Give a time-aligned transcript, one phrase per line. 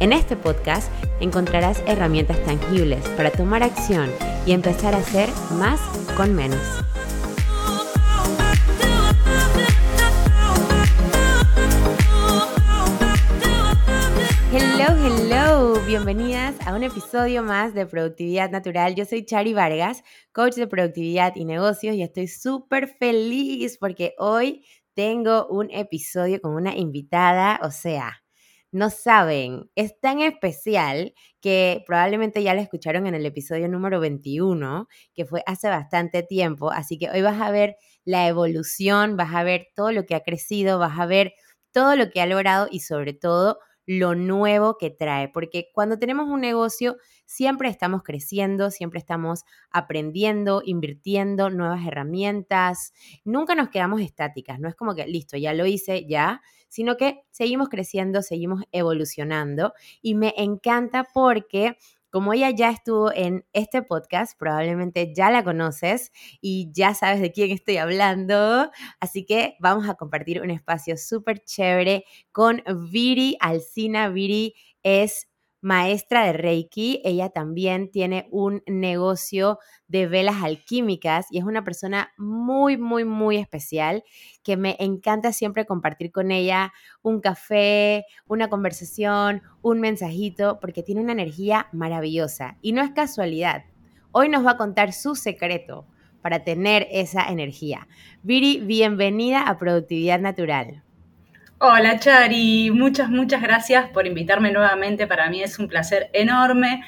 [0.00, 4.10] En este podcast encontrarás herramientas tangibles para tomar acción
[4.46, 5.78] y empezar a hacer más
[6.16, 6.58] con menos.
[14.50, 18.94] Hello, hello, bienvenidas a un episodio más de Productividad Natural.
[18.94, 24.64] Yo soy Chari Vargas, coach de productividad y negocios y estoy súper feliz porque hoy
[24.94, 28.19] tengo un episodio con una invitada, o sea,
[28.72, 34.88] no saben, es tan especial que probablemente ya la escucharon en el episodio número 21,
[35.14, 39.42] que fue hace bastante tiempo, así que hoy vas a ver la evolución, vas a
[39.42, 41.34] ver todo lo que ha crecido, vas a ver
[41.72, 46.28] todo lo que ha logrado y sobre todo lo nuevo que trae, porque cuando tenemos
[46.28, 52.92] un negocio siempre estamos creciendo, siempre estamos aprendiendo, invirtiendo nuevas herramientas,
[53.24, 57.20] nunca nos quedamos estáticas, no es como que listo, ya lo hice, ya, sino que
[57.30, 61.76] seguimos creciendo, seguimos evolucionando y me encanta porque
[62.10, 66.10] como ella ya estuvo en este podcast, probablemente ya la conoces
[66.40, 68.70] y ya sabes de quién estoy hablando.
[68.98, 74.08] Así que vamos a compartir un espacio súper chévere con Viri Alcina.
[74.08, 75.29] Viri es
[75.60, 77.00] maestra de Reiki.
[77.04, 79.58] Ella también tiene un negocio
[79.88, 84.04] de velas alquímicas y es una persona muy, muy, muy especial
[84.42, 86.72] que me encanta siempre compartir con ella
[87.02, 92.56] un café, una conversación, un mensajito, porque tiene una energía maravillosa.
[92.62, 93.64] Y no es casualidad.
[94.12, 95.86] Hoy nos va a contar su secreto
[96.22, 97.88] para tener esa energía.
[98.22, 100.82] Viri, bienvenida a Productividad Natural.
[101.62, 105.06] Hola Chari, muchas, muchas gracias por invitarme nuevamente.
[105.06, 106.82] Para mí es un placer enorme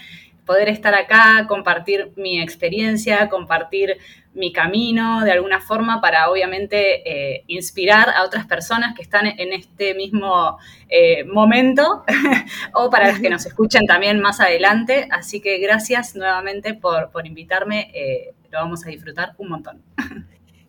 [0.46, 3.98] poder estar acá, compartir mi experiencia, compartir
[4.32, 9.52] mi camino de alguna forma para obviamente eh, inspirar a otras personas que están en
[9.52, 10.56] este mismo
[10.88, 12.02] eh, momento
[12.72, 15.06] o para las que nos escuchen también más adelante.
[15.10, 19.82] Así que gracias nuevamente por, invitarme, eh, lo vamos a disfrutar un montón.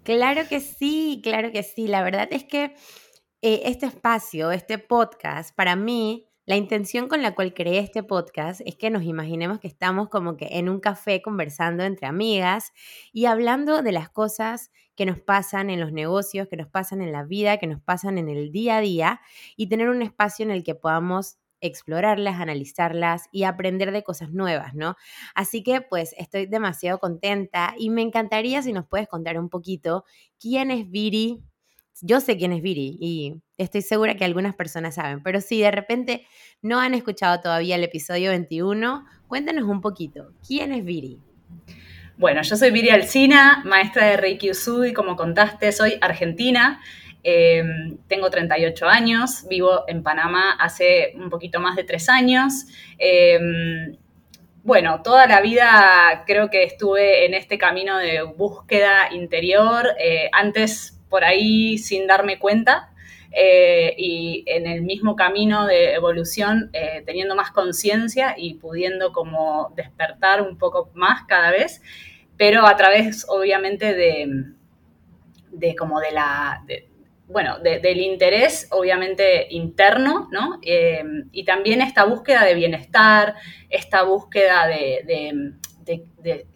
[0.04, 1.88] Claro que sí, claro que sí.
[1.88, 2.76] La verdad es que
[3.46, 8.62] eh, este espacio, este podcast, para mí, la intención con la cual creé este podcast
[8.64, 12.72] es que nos imaginemos que estamos como que en un café conversando entre amigas
[13.12, 17.12] y hablando de las cosas que nos pasan en los negocios, que nos pasan en
[17.12, 19.22] la vida, que nos pasan en el día a día
[19.58, 24.74] y tener un espacio en el que podamos explorarlas, analizarlas y aprender de cosas nuevas,
[24.74, 24.96] ¿no?
[25.36, 30.06] Así que pues estoy demasiado contenta y me encantaría si nos puedes contar un poquito
[30.40, 31.44] quién es Viri,
[32.02, 35.72] yo sé quién es Viri y estoy segura que algunas personas saben, pero si de
[35.72, 36.26] repente
[36.62, 41.20] no han escuchado todavía el episodio 21, cuéntanos un poquito, ¿quién es Viri?
[42.18, 46.82] Bueno, yo soy Viri Alcina, maestra de Reiki Usui, como contaste, soy argentina,
[47.24, 52.66] em, tengo 38 años, vivo en Panamá hace un poquito más de tres años.
[52.98, 53.98] Em,
[54.64, 59.90] bueno, toda la vida creo que estuve en este camino de búsqueda interior.
[60.00, 62.90] Eh, antes por ahí sin darme cuenta
[63.32, 69.72] eh, y en el mismo camino de evolución eh, teniendo más conciencia y pudiendo como
[69.76, 71.84] despertar un poco más cada vez,
[72.36, 74.54] pero a través obviamente de,
[75.52, 76.66] de como de la...
[77.28, 80.58] bueno, del interés obviamente interno, ¿no?
[80.64, 83.36] Eh, y también esta búsqueda de bienestar,
[83.70, 85.54] esta búsqueda de,
[85.86, 86.48] de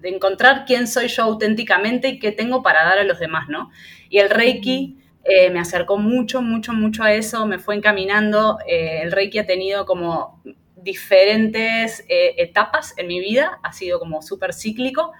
[0.00, 3.70] de encontrar quién soy yo auténticamente y qué tengo para dar a los demás, ¿no?
[4.08, 8.58] Y el Reiki eh, me acercó mucho, mucho, mucho a eso, me fue encaminando.
[8.66, 10.42] Eh, el Reiki ha tenido como
[10.76, 15.12] diferentes eh, etapas en mi vida, ha sido como súper cíclico,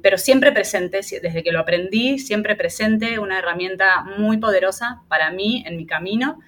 [0.00, 5.64] pero siempre presente, desde que lo aprendí, siempre presente, una herramienta muy poderosa para mí
[5.66, 6.38] en mi camino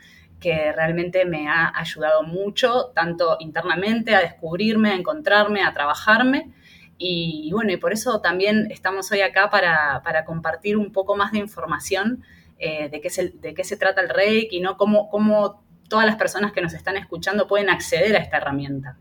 [0.41, 6.53] que realmente me ha ayudado mucho, tanto internamente, a descubrirme, a encontrarme, a trabajarme
[6.99, 11.39] y, bueno, y por eso también estamos hoy acá para, compartir un poco más de
[11.39, 12.25] información
[12.59, 14.77] eh, de, qué se, de qué se trata el Reiki, ¿no?
[14.77, 18.99] Cómo, cómo todas las personas que nos están escuchando pueden acceder a esta herramienta.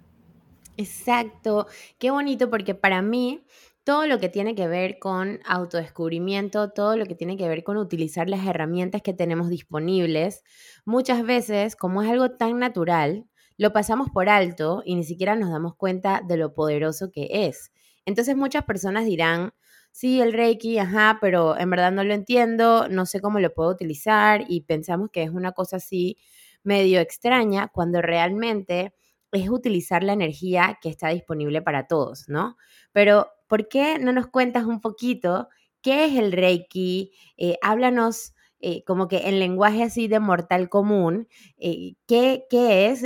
[0.78, 3.46] Exacto, qué bonito porque para mí
[3.86, 7.78] todo lo que tiene que ver con autodescubrimiento, todo lo que tiene que ver con
[7.78, 10.44] utilizar las herramientas que tenemos disponibles,
[10.86, 13.26] muchas veces, como es algo tan natural,
[13.58, 17.72] lo pasamos por alto y ni siquiera nos damos cuenta de lo poderoso que es.
[18.06, 19.54] Entonces muchas personas dirán,
[19.92, 23.70] sí, el Reiki, ajá, pero en verdad no lo entiendo, no sé cómo lo puedo
[23.72, 26.18] utilizar y pensamos que es una cosa así
[26.64, 28.94] medio extraña cuando realmente
[29.32, 32.58] es utilizar la energía que está disponible para todos, ¿no?
[32.94, 35.50] Pero, ¿por qué no nos cuentas un poquito
[35.82, 37.12] qué es el Reiki?
[37.38, 38.34] Eh, háblanos
[38.68, 41.28] eh, como que en lenguaje así de mortal común,
[41.60, 43.04] eh, ¿qué, ¿qué, es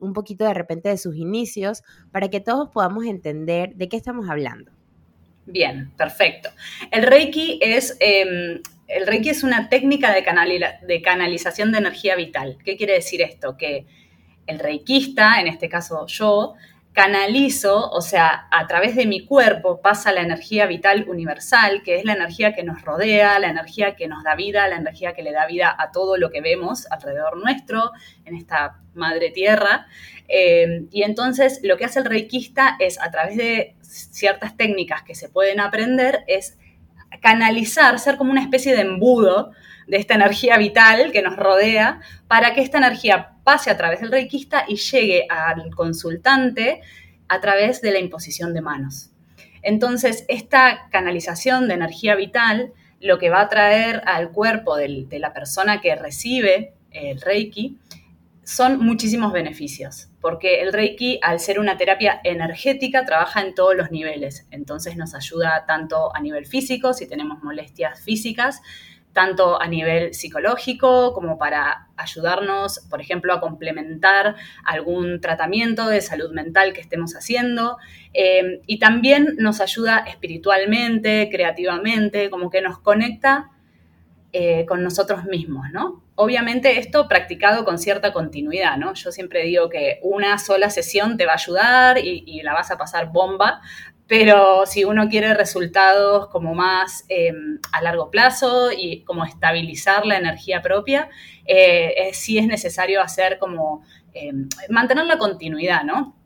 [0.00, 4.28] un poquito de repente de sus inicios para que todos podamos entender de qué estamos
[4.28, 4.72] hablando.
[5.46, 6.50] Bien, perfecto.
[6.90, 10.24] El Reiki es, em, el Reiki es una técnica de,
[10.86, 12.58] de canalización de energía vital.
[12.64, 13.56] ¿Qué quiere decir esto?
[13.56, 13.86] Que
[14.48, 16.54] el reikista, en este caso yo,
[16.96, 22.06] canalizo, o sea, a través de mi cuerpo pasa la energía vital universal, que es
[22.06, 25.30] la energía que nos rodea, la energía que nos da vida, la energía que le
[25.30, 27.92] da vida a todo lo que vemos alrededor nuestro,
[28.24, 29.88] en esta madre tierra.
[30.26, 35.14] Eh, y entonces lo que hace el reikista es, a través de ciertas técnicas que
[35.14, 36.56] se pueden aprender, es
[37.20, 39.52] canalizar, ser como una especie de embudo
[39.86, 44.10] de esta energía vital que nos rodea, para que esta energía pase a través del
[44.10, 46.80] reikista y llegue al consultante
[47.28, 49.10] a través de la imposición de manos.
[49.62, 55.32] Entonces, esta canalización de energía vital lo que va a traer al cuerpo de la
[55.32, 57.78] persona que recibe el reiki
[58.46, 63.90] son muchísimos beneficios, porque el Reiki, al ser una terapia energética, trabaja en todos los
[63.90, 64.46] niveles.
[64.52, 68.62] Entonces nos ayuda tanto a nivel físico, si tenemos molestias físicas,
[69.16, 76.32] tanto a nivel psicológico como para ayudarnos, por ejemplo, a complementar algún tratamiento de salud
[76.32, 77.78] mental que estemos haciendo.
[78.12, 83.50] Eh, y también nos ayuda espiritualmente, creativamente, como que nos conecta
[84.34, 86.02] eh, con nosotros mismos, ¿no?
[86.14, 88.92] Obviamente esto practicado con cierta continuidad, ¿no?
[88.92, 92.76] Yo siempre digo que una sola sesión te va a ayudar y la vas a
[92.76, 93.62] pasar bomba,
[94.06, 100.16] pero si uno quiere resultados como más em, a largo plazo y como estabilizar la
[100.16, 101.08] energía propia,
[101.44, 103.82] eh, sí es necesario hacer como
[104.14, 106.16] em, mantener la continuidad, ¿no?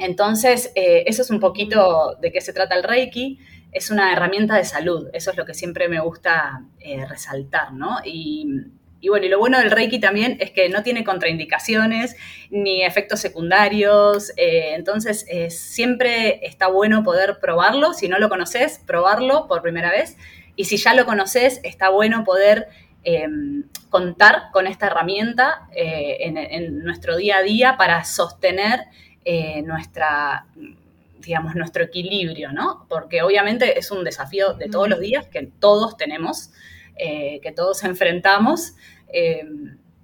[0.00, 3.38] Entonces, eh, eso es un poquito de qué se trata el Reiki.
[3.70, 7.98] Es una herramienta de salud, eso es lo que siempre me gusta eh, resaltar, ¿no?
[9.00, 12.16] Y bueno, y lo bueno del Reiki también es que no tiene contraindicaciones
[12.50, 18.80] ni efectos secundarios, eh, entonces eh, siempre está bueno poder probarlo, si no lo conoces,
[18.86, 20.16] probarlo por primera vez,
[20.54, 22.68] y si ya lo conoces, está bueno poder
[23.02, 28.80] em, contar con esta herramienta eh, en, nuestro día a día para sostener
[29.64, 30.46] nuestra
[31.20, 32.86] digamos, nuestro equilibrio, ¿no?
[32.88, 36.50] Porque obviamente es un desafío de todos los días que todos tenemos,
[37.02, 38.74] eh, que todos enfrentamos.
[39.10, 39.42] Eh,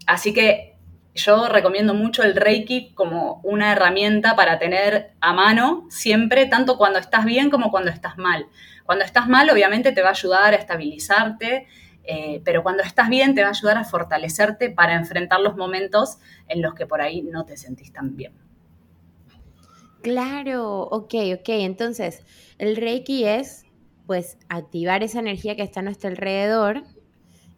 [0.06, 0.76] así que
[1.14, 6.98] yo recomiendo mucho el Reiki como una herramienta para tener a mano siempre, tanto cuando
[6.98, 8.46] estás bien como cuando estás mal.
[8.86, 11.66] Cuando estás mal, obviamente te va a ayudar a estabilizarte,
[12.04, 16.16] eh, pero cuando estás bien te va a ayudar a fortalecerte para enfrentar los momentos
[16.48, 18.32] en los que por ahí no te sentís tan bien.
[20.00, 21.48] Claro, ok, ok.
[21.48, 22.24] Entonces,
[22.56, 23.65] el Reiki es
[24.06, 26.82] pues activar esa energía que está a nuestro alrededor.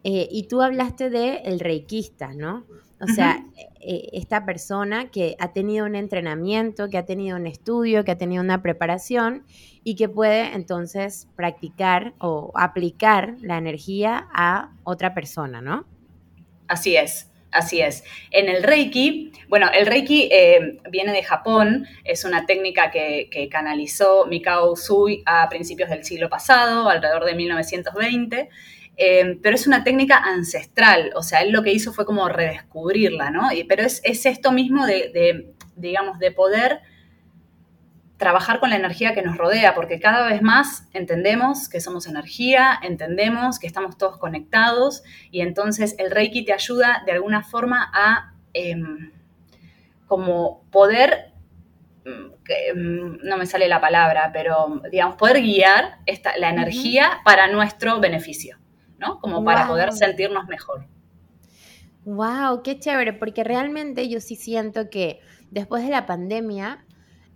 [0.05, 2.65] Eh, y tú hablaste de el reikista, ¿no?
[3.01, 3.45] O sea,
[3.81, 8.19] eh, esta persona que ha tenido un entrenamiento, que ha tenido un estudio, que ha
[8.19, 9.45] tenido una preparación
[9.85, 15.85] y que puede entonces practicar o aplicar la energía a otra persona, ¿no?
[16.67, 17.31] Así es.
[17.51, 18.05] Así es.
[18.31, 24.27] En el Reiki, bueno, el Reiki eh, viene de Japón, es una técnica que, canalizó
[24.27, 28.51] Mikao Usui a principios del siglo pasado, alrededor de 1920,
[28.99, 33.31] eh, pero es una técnica ancestral, o sea, él lo que hizo fue como redescubrirla,
[33.31, 33.49] ¿no?
[33.69, 36.81] pero es, esto mismo de, digamos, de poder
[38.19, 42.79] trabajar con la energía que nos rodea, porque cada vez más entendemos que somos energía,
[42.83, 48.35] entendemos que estamos todos conectados y entonces el Reiki te ayuda de alguna forma a
[48.53, 49.13] em,
[50.07, 51.33] como poder,
[52.05, 58.01] mm, no me sale la palabra, pero digamos, poder guiar esta, la energía para nuestro
[58.01, 58.59] beneficio,
[58.99, 59.21] ¿no?
[59.21, 60.87] Como para poder sentirnos mejor.
[62.05, 65.21] Wow, qué chévere, porque realmente yo sí siento que
[65.51, 66.85] después de la pandemia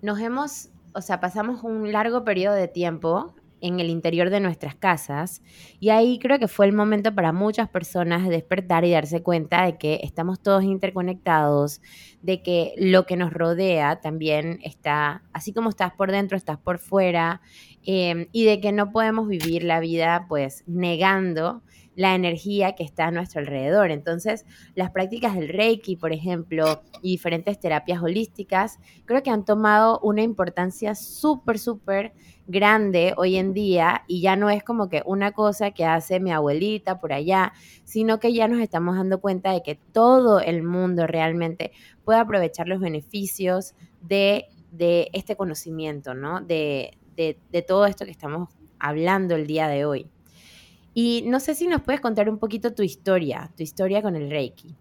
[0.00, 4.74] nos hemos o sea, pasamos un largo periodo de tiempo en el interior de nuestras
[4.74, 5.40] casas
[5.78, 9.64] y ahí creo que fue el momento para muchas personas de despertar y darse cuenta
[9.64, 11.80] de que estamos todos interconectados,
[12.22, 16.78] de que lo que nos rodea también está, así como estás por dentro, estás por
[16.78, 17.40] fuera
[17.84, 21.62] em, y de que no podemos vivir la vida pues negando
[21.94, 23.90] la energía que está a nuestro alrededor.
[23.90, 30.00] Entonces, las prácticas del Reiki, por ejemplo, y diferentes terapias holísticas, creo que han tomado
[30.00, 32.12] una importancia súper, súper
[32.46, 36.32] grande hoy en día y ya no es como que una cosa que hace mi
[36.32, 37.52] abuelita por allá,
[37.84, 41.72] sino que ya nos estamos dando cuenta de que todo el mundo realmente
[42.04, 44.46] puede aprovechar los beneficios de,
[45.12, 46.40] este conocimiento, ¿no?
[46.40, 50.11] De, de todo esto que estamos hablando el día de hoy.
[50.94, 54.30] Y no sé si nos puedes contar un poquito tu historia, tu historia con el
[54.30, 54.76] Reiki.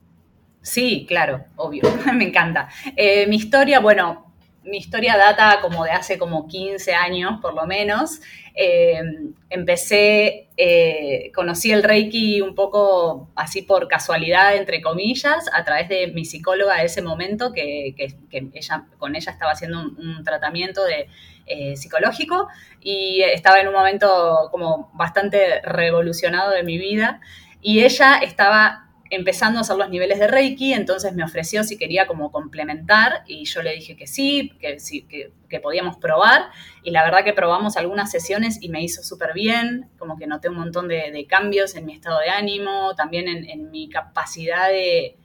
[0.61, 2.69] Sí, claro, obvio, me encanta.
[2.95, 4.30] Eh, mi historia, bueno,
[4.63, 8.21] mi historia data como de hace como 15 años, por lo menos.
[8.53, 9.01] Eh,
[9.49, 16.07] empecé, eh, conocí el Reiki un poco así por casualidad, entre comillas, a través de
[16.07, 17.95] mi psicóloga de ese momento, que,
[18.31, 21.07] ella, con ella estaba haciendo un, tratamiento de,
[21.47, 22.47] eh, psicológico
[22.81, 27.19] y estaba en un momento como bastante revolucionado de mi vida.
[27.61, 32.07] Y ella estaba empezando a hacer los niveles de Reiki, entonces me ofreció si quería
[32.07, 36.49] como complementar y yo le dije que sí, que, sí, que, podíamos probar.
[36.81, 40.47] Y la verdad que probamos algunas sesiones y me hizo súper bien, como que noté
[40.47, 45.17] un montón de, cambios en mi estado de ánimo, también en mi capacidad de,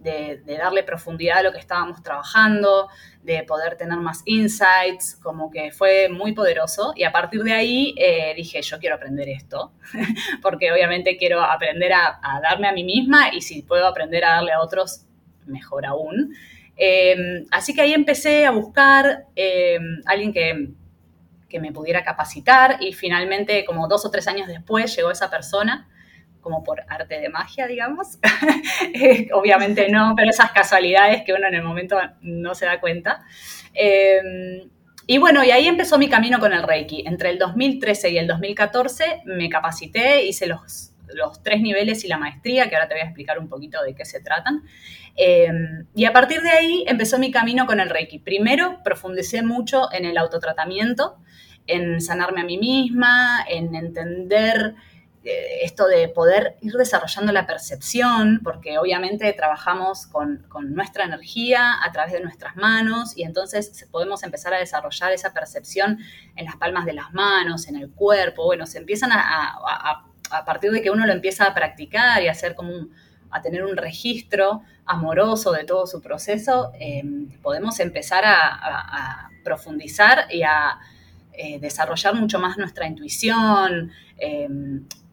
[0.00, 2.88] de, darle profundidad a lo que estábamos trabajando,
[3.22, 6.92] de poder tener más insights, como que fue muy poderoso.
[6.96, 9.72] Y a partir de ahí eh, dije, yo quiero aprender esto,
[10.42, 14.52] porque obviamente quiero aprender a, darme a mí misma y si puedo aprender a darle
[14.52, 15.06] a otros,
[15.46, 16.34] mejor aún.
[16.76, 20.70] Em, así que ahí empecé a buscar em, alguien que,
[21.48, 25.89] que me pudiera capacitar y finalmente, como dos o tres años después, llegó esa persona
[26.40, 28.18] como por arte de magia, digamos.
[28.92, 33.24] Eh, obviamente no, pero esas casualidades que uno en el momento no se da cuenta.
[33.74, 34.68] Em,
[35.06, 37.04] y bueno, y ahí empezó mi camino con el Reiki.
[37.06, 42.18] Entre el 2013 y el 2014 me capacité, hice los, los tres niveles y la
[42.18, 44.62] maestría, que ahora te voy a explicar un poquito de qué se tratan.
[45.16, 48.18] Em, y a partir de ahí empezó mi camino con el Reiki.
[48.18, 51.18] Primero profundicé mucho en el autotratamiento,
[51.66, 54.74] en sanarme a mí misma, en entender eh,
[55.22, 62.12] esto de poder ir desarrollando la percepción, porque obviamente trabajamos con, nuestra energía a través
[62.12, 65.98] de nuestras manos y entonces podemos empezar a desarrollar esa percepción
[66.36, 69.58] en las palmas de las manos, en el cuerpo, bueno, se empiezan a,
[70.30, 72.88] a, partir de que uno lo empieza a practicar y a hacer como
[73.30, 77.02] a tener un registro amoroso de todo su proceso, eh,
[77.42, 80.78] podemos empezar a, profundizar y a
[81.32, 83.90] eh, desarrollar mucho más nuestra intuición,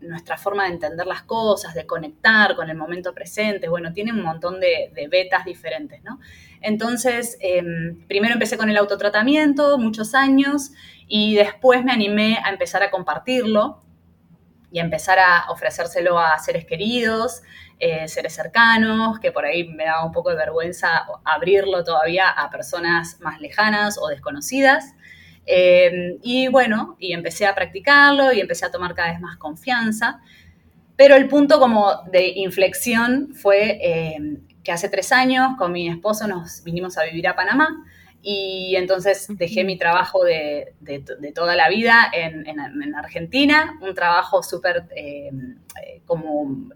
[0.02, 4.22] nuestra forma de entender las cosas, de conectar con el momento presente, bueno, tiene un
[4.22, 6.20] montón de, betas diferentes, ¿no?
[6.62, 10.72] Entonces, em, primero empecé con el autotratamiento, muchos años,
[11.08, 13.82] y después me animé a empezar a compartirlo
[14.72, 17.42] y a empezar a ofrecérselo a seres queridos,
[17.80, 22.50] eh, seres cercanos, que por ahí me daba un poco de vergüenza abrirlo todavía a
[22.50, 24.94] personas más lejanas o desconocidas.
[25.48, 30.20] Eh, y bueno, y empecé a practicarlo y empecé a tomar cada vez más confianza.
[30.98, 36.28] Pero el punto como de inflexión fue eh, que hace tres años con mi esposo
[36.28, 37.86] nos vinimos a vivir a Panamá
[38.22, 40.74] y entonces dejé mi trabajo de,
[41.34, 45.30] toda la vida en, Argentina, un trabajo súper eh,
[46.06, 46.72] como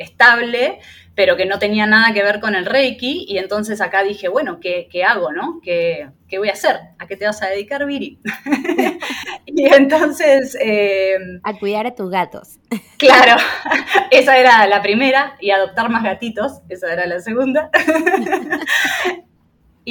[0.00, 0.80] estable,
[1.14, 3.26] pero que no tenía nada que ver con el Reiki.
[3.28, 5.60] Y entonces acá dije, bueno, ¿qué, hago, no?
[5.62, 6.76] ¿Qué, voy a hacer?
[6.98, 8.18] ¿A qué te vas a dedicar, Viri?
[9.46, 10.56] y entonces...
[10.60, 12.58] Eh, a cuidar a tus gatos.
[12.96, 13.40] claro,
[14.10, 17.70] esa era la primera, y adoptar más gatitos, esa era la segunda.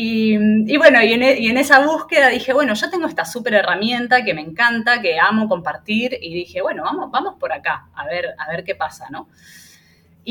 [0.01, 4.39] Y, bueno, y en, esa búsqueda dije, bueno, yo tengo esta súper herramienta que me
[4.39, 8.63] encanta, que amo compartir, y dije, bueno, vamos, vamos por acá, a ver, a ver
[8.63, 9.27] qué pasa, ¿no?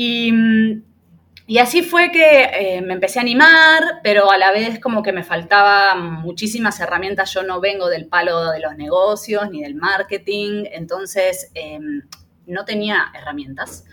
[0.01, 5.11] Y, así fue que eh, me empecé a animar, pero a la vez como que
[5.11, 7.33] me faltaban muchísimas herramientas.
[7.33, 12.03] Yo no vengo del palo de los negocios ni del marketing, entonces em,
[12.45, 13.83] no tenía herramientas.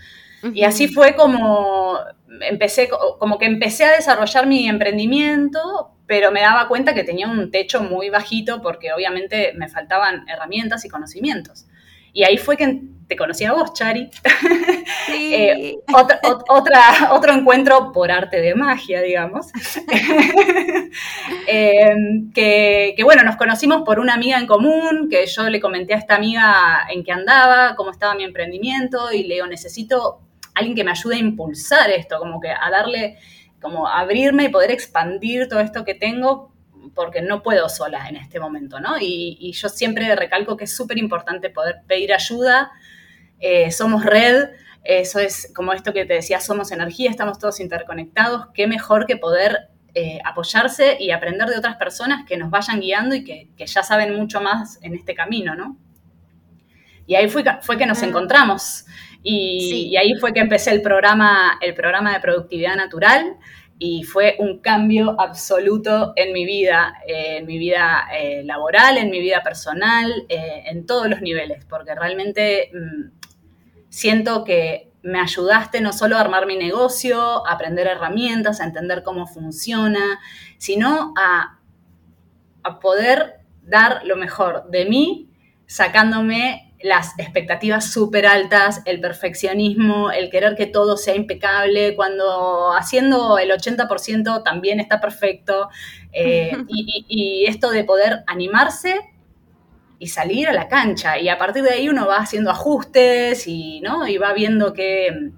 [0.54, 1.98] Y así fue como
[2.40, 7.50] empecé, como que empecé a desarrollar mi emprendimiento, pero me daba cuenta que tenía un
[7.50, 11.66] techo muy bajito porque obviamente me faltaban herramientas y conocimientos.
[12.16, 14.10] Y ahí fue que te conocí a vos, Chari.
[15.08, 16.20] Eh, otra,
[17.10, 19.46] otro encuentro por arte de magia, digamos.
[21.46, 25.98] Em, que, bueno, nos conocimos por una amiga en común, que yo le comenté a
[25.98, 30.20] esta amiga en qué andaba, cómo estaba mi emprendimiento, y le digo, necesito
[30.54, 33.18] alguien que me ayude a impulsar esto, como que a darle,
[33.60, 36.55] como abrirme y poder expandir todo esto que tengo
[36.94, 38.96] porque no puedo sola en este momento, ¿no?
[39.00, 42.70] Y, yo siempre recalco que es súper importante poder pedir ayuda
[43.40, 44.50] eh, somos red,
[44.84, 49.16] eso es como esto que te decía, somos energía, estamos todos interconectados, qué mejor que
[49.16, 53.82] poder eh, apoyarse y aprender de otras personas que nos vayan guiando y que, ya
[53.82, 55.76] saben mucho más en este camino, ¿no?
[57.06, 58.84] Y ahí fue, fue que nos encontramos.
[59.22, 63.36] Y, ahí fue que empecé el programa, el programa de productividad natural
[63.78, 69.10] y fue un cambio absoluto en mi vida, eh, en mi vida eh, laboral, en
[69.10, 73.10] mi vida personal, en todos los niveles, porque realmente mm,
[73.88, 79.04] siento que me ayudaste no solo a armar mi negocio, a aprender herramientas, a entender
[79.04, 80.18] cómo funciona,
[80.58, 81.52] sino a,
[82.80, 85.30] poder dar lo mejor de mí,
[85.66, 93.38] sacándome las expectativas súper altas, el perfeccionismo, el querer que todo sea impecable, cuando haciendo
[93.38, 95.68] el 80% también está perfecto,
[96.12, 99.00] eh, y esto de poder animarse
[99.98, 101.18] y salir a la cancha.
[101.18, 104.06] Y a partir de ahí uno va haciendo ajustes y, ¿no?
[104.06, 105.32] y va viendo qué,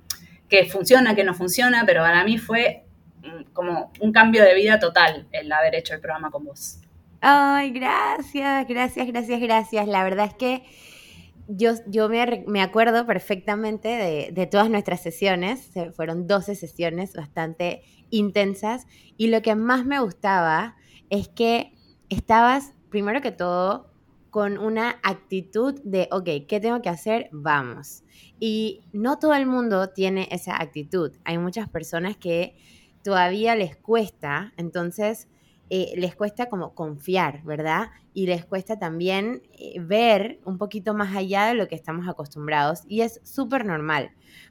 [0.71, 2.85] funciona, qué no funciona, pero para mí fue
[3.23, 6.81] mm, como un cambio de vida total el haber hecho el programa con vos.
[7.21, 9.88] Ay, gracias, gracias, gracias, gracias.
[9.88, 10.62] La verdad es que
[11.49, 18.87] yo, yo me, acuerdo perfectamente de, de, todas nuestras sesiones, fueron 12 sesiones bastante intensas,
[19.17, 20.76] y lo que más me gustaba
[21.11, 21.73] es que
[22.11, 23.88] estabas, primero que todo,
[24.31, 27.28] con una actitud de, ok, ¿qué tengo que hacer?
[27.33, 28.05] Vamos.
[28.38, 31.12] Y no todo el mundo tiene esa actitud.
[31.25, 32.57] Hay muchas personas que
[33.02, 35.28] todavía les cuesta, entonces
[35.71, 37.91] eh, les cuesta como confiar, ¿verdad?
[38.15, 42.83] Y les cuesta también eh, ver un poquito más allá de lo que estamos acostumbrados
[42.89, 44.11] y es súper normal.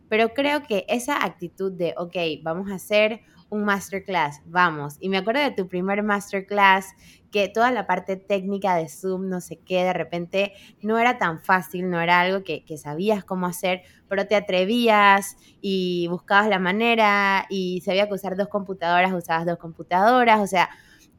[0.09, 4.97] Pero creo que esa actitud de, ok, vamos a hacer un masterclass, vamos.
[4.99, 6.93] Y me acuerdo de tu primer masterclass,
[7.31, 11.39] que toda la parte técnica de Zoom, no sé qué, de repente no era tan
[11.39, 17.45] fácil, no era algo que, sabías cómo hacer, pero te atrevías y buscabas la manera
[17.49, 20.69] y sabía que usar dos computadoras, usabas dos computadoras, o sea,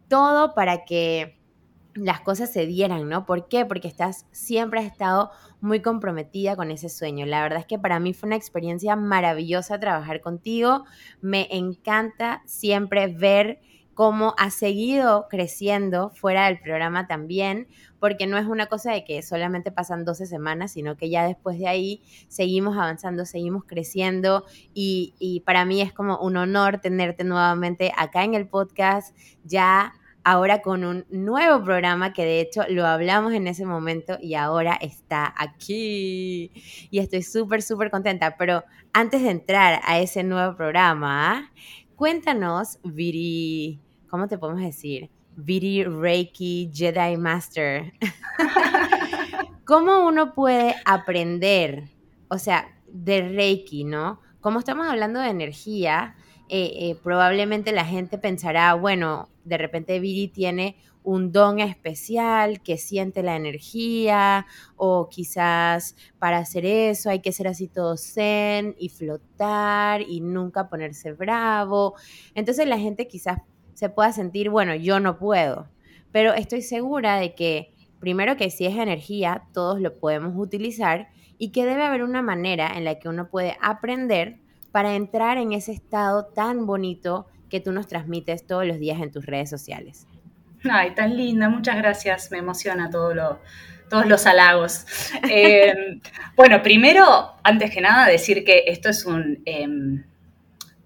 [0.09, 1.39] todo para que
[1.95, 3.27] las cosas se dieran, ¿no?
[3.27, 3.65] ¿Por qué?
[3.65, 7.27] Porque estás, siempre has estado muy comprometida con ese sueño.
[7.27, 10.85] La verdad es que para mí fue una experiencia maravillosa trabajar contigo.
[11.21, 13.61] Me encanta siempre ver
[13.99, 17.67] cómo has seguido creciendo fuera del programa también,
[17.99, 21.59] porque no es una cosa de que solamente pasan 12 semanas, sino que ya después
[21.59, 27.91] de ahí seguimos avanzando, seguimos creciendo y para mí es como un honor tenerte nuevamente
[27.97, 33.33] acá en el podcast, ya ahora con un nuevo programa que de hecho lo hablamos
[33.33, 36.53] en ese momento y ahora está aquí.
[36.89, 38.37] Y estoy súper, súper contenta.
[38.37, 41.51] Pero antes de entrar a ese nuevo programa,
[41.97, 45.11] cuéntanos, Viri, ¿cómo te podemos decir?
[45.37, 47.93] Viri Reiki Jedi Master.
[49.65, 51.85] ¿Cómo uno puede aprender,
[52.29, 54.21] o sea, de Reiki, ¿no?
[54.41, 56.17] Como estamos hablando de energía,
[56.49, 62.77] eh, eh, probablemente la gente pensará, bueno, de repente Viri tiene un don especial que
[62.77, 68.91] siente la energía o quizás para hacer eso hay que ser así todo zen y
[68.91, 71.95] flotar y nunca ponerse bravo.
[72.35, 73.39] Entonces la gente quizás
[73.79, 75.69] se pueda sentir, bueno, yo no puedo,
[76.11, 81.53] pero estoy segura de que primero que si es energía, todos lo podemos utilizar y
[81.53, 84.39] que debe haber una manera en la que uno puede aprender
[84.73, 89.13] para entrar en ese estado tan bonito que tú nos transmites todos los días en
[89.13, 90.09] tus redes sociales.
[90.69, 93.39] Ay, tan linda, muchas gracias, me emociona todo lo,
[93.89, 94.87] todos los halagos.
[95.31, 96.01] Eh,
[96.35, 100.03] bueno, primero, antes que nada, decir que esto es un, em,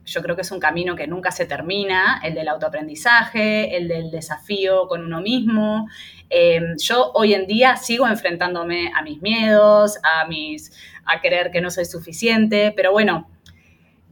[0.05, 4.11] yo creo que es un camino que nunca se termina, el del autoaprendizaje, el del
[4.11, 5.89] desafío con uno mismo.
[6.29, 10.73] Em, yo hoy en día sigo enfrentándome a mis miedos, a mis,
[11.05, 13.29] a creer que no soy suficiente, pero bueno,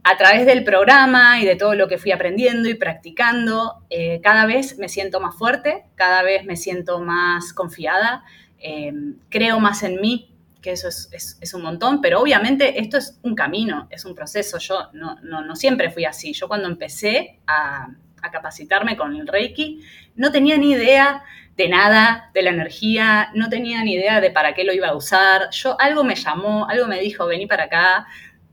[0.03, 4.45] a través del programa y de todo lo que fui aprendiendo y practicando, eh, cada
[4.45, 8.23] vez me siento más fuerte, cada vez me siento más confiada,
[8.59, 8.93] eh,
[9.29, 10.30] creo más en mí,
[10.61, 14.59] que eso es, un montón, pero obviamente esto es un camino, es un proceso.
[14.59, 16.33] Yo no, no, siempre fui así.
[16.33, 17.87] Yo cuando empecé a,
[18.21, 19.81] a, capacitarme con el Reiki,
[20.15, 21.23] no tenía ni idea
[21.57, 24.95] de nada, de la energía, no tenía ni idea de para qué lo iba a
[24.95, 25.49] usar.
[25.51, 28.07] Yo algo me llamó, algo me dijo, vení para acá,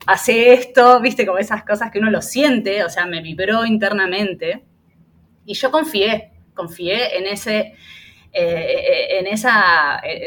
[0.06, 4.64] hace esto, viste, como esas cosas que uno lo siente, o sea, me vibró internamente.
[5.44, 7.74] Y yo confié, confié en ese,
[8.38, 9.26] eh, en,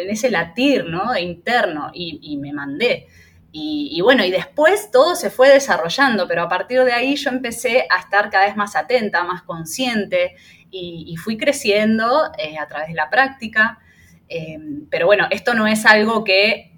[0.09, 1.17] ese latir, ¿no?
[1.17, 3.07] Interno, y, me mandé.
[3.53, 7.85] Y, bueno, y después todo se fue desarrollando, pero a partir de ahí yo empecé
[7.89, 10.35] a estar cada vez más atenta, más consciente,
[10.69, 13.79] y, fui creciendo eh, a través de la práctica.
[14.29, 14.57] Eh,
[14.89, 16.71] pero bueno, esto no es algo que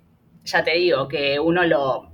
[0.46, 2.12] ya te digo, que uno lo,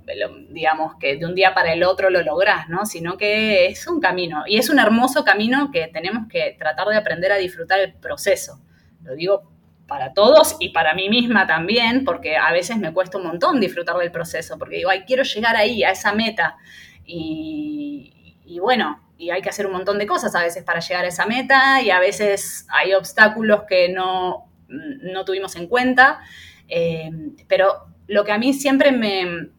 [0.50, 2.86] digamos, que de un día para el otro lo lográs, ¿no?
[2.86, 4.44] Sino que es un camino.
[4.46, 8.60] Y es un hermoso camino que tenemos que tratar de aprender a disfrutar el proceso.
[9.02, 9.50] Lo digo
[9.86, 13.96] para todos y para mí misma también, porque a veces me cuesta un montón disfrutar
[13.96, 16.56] del proceso, porque digo, ay, quiero llegar ahí, a esa meta.
[17.04, 21.04] Y, y bueno, y hay que hacer un montón de cosas a veces para llegar
[21.04, 26.20] a esa meta y a veces hay obstáculos que no, no tuvimos en cuenta.
[26.68, 27.10] Eh,
[27.46, 29.50] pero lo que a mí siempre me,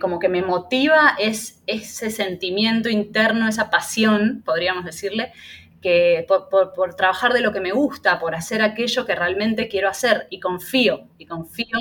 [0.00, 5.32] como que me motiva es ese sentimiento interno, esa pasión, podríamos decirle,
[5.80, 10.26] que por, trabajar de lo que me gusta, por hacer aquello que realmente quiero hacer
[10.30, 11.78] y confío, y confío,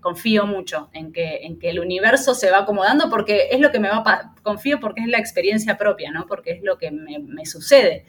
[0.00, 3.80] confío mucho en que, en que el universo se va acomodando porque es lo que
[3.80, 6.26] me va, confío porque es la experiencia propia, ¿no?
[6.26, 8.04] Porque es lo que me, sucede.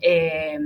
[0.00, 0.58] Eh,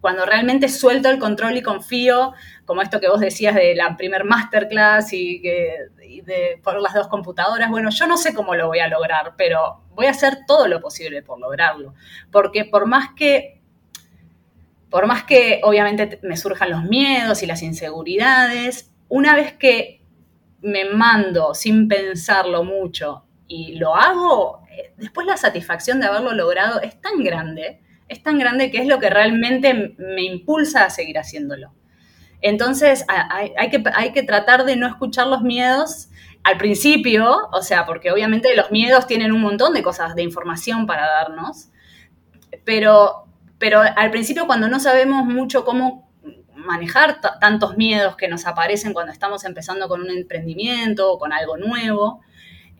[0.00, 2.32] cuando realmente suelto el control y confío,
[2.64, 5.88] como esto que vos decías de la primer masterclass y, que,
[6.24, 9.82] de por las dos computadoras, bueno, yo no sé cómo lo voy a lograr, pero
[9.94, 11.94] voy a hacer todo lo posible por lograrlo.
[12.30, 13.57] Porque por más que,
[14.90, 20.02] por más que obviamente me surjan los miedos y las inseguridades, una vez que
[20.60, 26.80] me mando sin pensarlo mucho y lo hago, eh, después la satisfacción de haberlo logrado
[26.80, 31.18] es tan grande es tan grande que es lo que realmente me impulsa a seguir
[31.18, 31.72] haciéndolo.
[32.40, 36.08] Entonces, hay, que, hay que tratar de no escuchar los miedos
[36.44, 40.86] al principio, o sea, porque obviamente los miedos tienen un montón de cosas, de información
[40.86, 41.70] para darnos,
[42.64, 43.26] pero,
[43.58, 46.08] pero al principio cuando no sabemos mucho cómo
[46.54, 51.56] manejar tantos miedos que nos aparecen cuando estamos empezando con un emprendimiento o con algo
[51.56, 52.20] nuevo,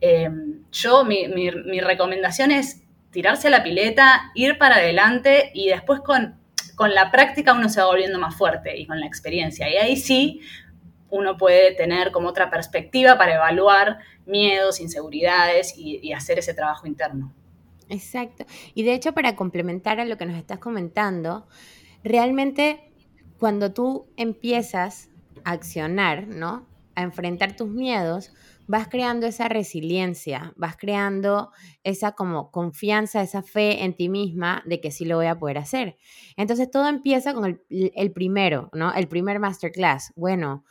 [0.01, 0.29] eh,
[0.71, 6.37] yo mi, mi recomendación es tirarse a la pileta, ir para adelante y después con
[6.93, 9.69] la práctica uno se va volviendo más fuerte y con la experiencia.
[9.69, 10.41] Y ahí sí
[11.09, 17.33] uno puede tener como otra perspectiva para evaluar miedos, inseguridades y, hacer ese trabajo interno.
[17.89, 18.45] Exacto.
[18.75, 21.47] Y de hecho, para complementar a lo que nos estás comentando,
[22.03, 22.93] realmente
[23.39, 25.09] cuando tú empiezas
[25.43, 26.67] a accionar, ¿no?
[26.95, 28.31] A enfrentar tus miedos,
[28.67, 31.51] vas creando esa resiliencia, vas creando
[31.83, 35.57] esa como confianza, esa fe en ti misma de que sí lo voy a poder
[35.57, 35.97] hacer.
[36.37, 38.93] Entonces todo empieza con el, primero, ¿no?
[38.93, 40.13] El primer masterclass.
[40.15, 40.65] Bueno,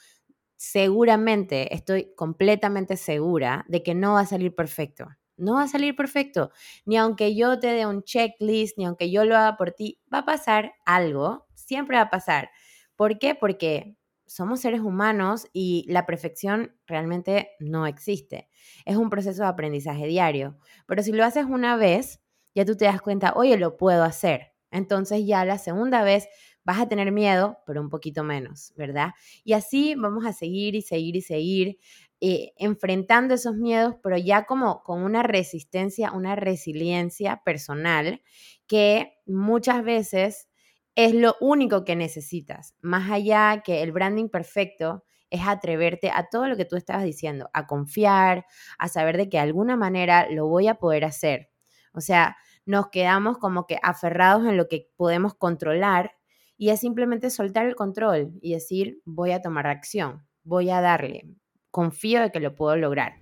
[0.57, 5.09] seguramente, estoy completamente segura de que no va a salir perfecto.
[5.38, 6.51] No va a salir perfecto.
[6.85, 10.18] Ni aunque yo te dé un checklist, ni aunque yo lo haga por ti, va
[10.18, 11.46] a pasar algo.
[11.55, 12.51] Siempre va a pasar.
[12.96, 13.35] ¿Por qué?
[13.35, 13.96] Porque
[14.27, 18.48] somos seres humanos y la perfección realmente no existe.
[18.85, 20.59] Es un proceso de aprendizaje diario.
[20.87, 22.20] Pero si lo haces una vez,
[22.55, 24.53] ya tú te das cuenta, oye, lo puedo hacer.
[24.70, 26.29] Entonces ya la segunda vez
[26.64, 29.12] vas a tener miedo, pero un poquito menos, ¿verdad?
[29.44, 31.79] Y así vamos a seguir y seguir y seguir
[32.20, 38.22] eh, enfrentando esos miedos, pero ya como con una resistencia, una resiliencia personal
[38.66, 40.48] que muchas veces
[40.94, 42.74] es lo único que necesitas.
[42.81, 47.50] Más allá que el branding perfecto, es atreverte a todo lo que tú estabas diciendo,
[47.52, 48.46] a confiar,
[48.78, 51.50] a saber de que de alguna manera lo voy a poder hacer.
[51.92, 56.12] O sea, nos quedamos como que aferrados en lo que podemos controlar
[56.57, 61.24] y es simplemente soltar el control y decir, voy a tomar acción, voy a darle,
[61.70, 63.20] confío de que lo puedo lograr,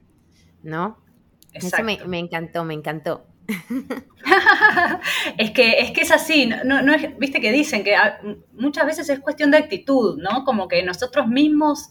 [0.62, 0.98] ¿no?
[1.52, 3.26] Eso me, me encantó, me encantó.
[5.38, 7.96] es, que, es que es así, no, no es, viste que dicen que
[8.52, 10.44] muchas veces es cuestión de actitud, ¿no?
[10.44, 11.90] Como que nosotros mismos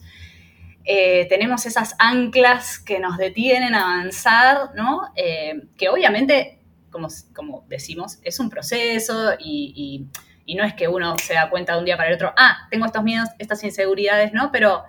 [0.83, 5.11] eh, tenemos esas anclas que nos detienen a avanzar, ¿no?
[5.15, 6.59] Eh, que obviamente,
[6.91, 10.07] como, como decimos, es un proceso y,
[10.45, 12.67] y, no es que uno se da cuenta de un día para el otro, ah,
[12.69, 14.51] tengo estos miedos, estas inseguridades, ¿no?
[14.51, 14.83] Pero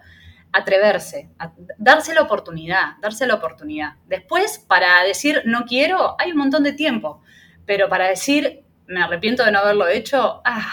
[0.56, 1.28] atreverse,
[1.76, 3.96] darse la oportunidad, darse la oportunidad.
[4.06, 7.20] Después, para decir no quiero, hay un montón de tiempo,
[7.66, 10.72] pero para decir me arrepiento de no haberlo hecho, ah,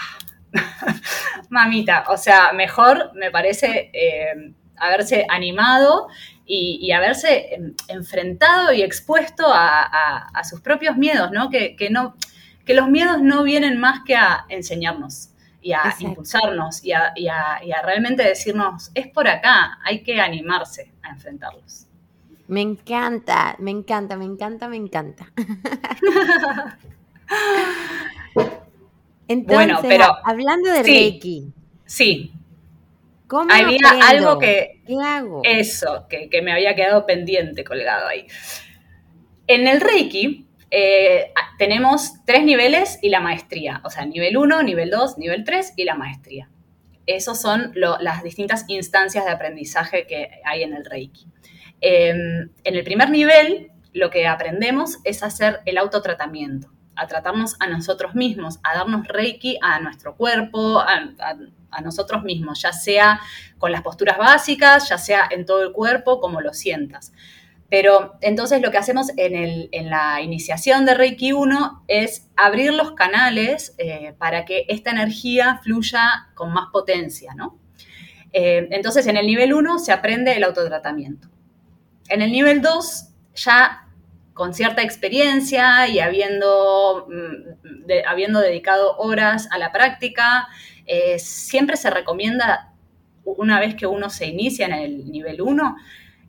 [1.50, 6.08] mamita, o sea, mejor me parece eh, haberse animado
[6.46, 11.50] y, haberse enfrentado y expuesto a, sus propios miedos, ¿no?
[11.50, 12.16] Que, no,
[12.64, 15.33] que los miedos no vienen más que a enseñarnos
[15.64, 17.14] y a impulsarnos y a,
[17.82, 21.86] realmente decirnos, es por acá, hay que animarse a enfrentarlos.
[22.48, 25.32] Me encanta, me encanta, me encanta, me encanta.
[29.26, 31.50] Entonces, bueno, pero hablando de Reiki.
[31.86, 32.34] Sí.
[33.26, 34.82] ¿Cómo había algo que.
[34.86, 35.40] ¿Qué hago?
[35.44, 38.26] Eso, que, que me había quedado pendiente colgado ahí.
[39.46, 44.90] En el Reiki, eh, tenemos tres niveles y la maestría, o sea, nivel 1, nivel
[44.90, 46.50] 2, nivel 3 y la maestría.
[47.06, 51.26] esas son las distintas instancias de aprendizaje que hay en el Reiki.
[51.80, 57.68] Em, en el primer nivel, lo que aprendemos es hacer el autotratamiento, a tratarnos a
[57.68, 63.20] nosotros mismos, a darnos Reiki a nuestro cuerpo, a, nosotros mismos, ya sea
[63.58, 67.12] con las posturas básicas, ya sea en todo el cuerpo, como lo sientas.
[67.76, 73.74] Pero entonces lo que hacemos en, la iniciación de Reiki 1 es abrir los canales
[73.78, 77.58] eh, para que esta energía fluya con más potencia, ¿no?
[78.32, 81.26] Eh, entonces en el nivel 1 se aprende el autotratamiento.
[82.08, 83.88] En el nivel 2 ya
[84.34, 90.46] con cierta experiencia y habiendo, mm, habiendo dedicado horas a la práctica,
[90.86, 92.72] eh, siempre se recomienda,
[93.24, 95.76] una vez que uno se inicia en el nivel 1,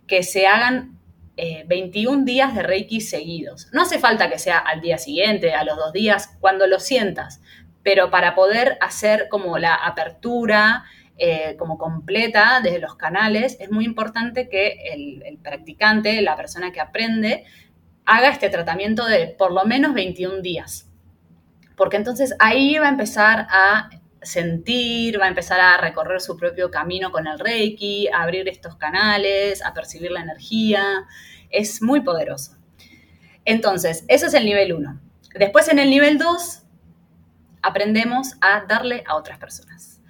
[0.08, 0.95] que se hagan
[1.38, 3.67] 21 eh, días de Reiki seguidos.
[3.74, 7.41] No hace falta que sea al día siguiente, a los dos días, cuando lo sientas,
[7.84, 10.86] pero para poder hacer como la apertura
[11.17, 16.82] eh, como completa desde los canales, es muy importante que el, practicante, la persona que
[16.82, 17.45] aprende,
[18.06, 20.89] haga este tratamiento de por lo menos 21 días.
[21.78, 23.89] Porque entonces ahí va a empezar a
[24.25, 28.75] sentir, va a empezar a recorrer su propio camino con el Reiki, a abrir estos
[28.75, 31.05] canales, a percibir la energía.
[31.49, 32.57] Es muy poderoso.
[33.45, 34.99] Entonces, eso es el nivel 1.
[35.35, 36.63] Después en el nivel 2
[37.61, 40.01] aprendemos a darle a otras personas.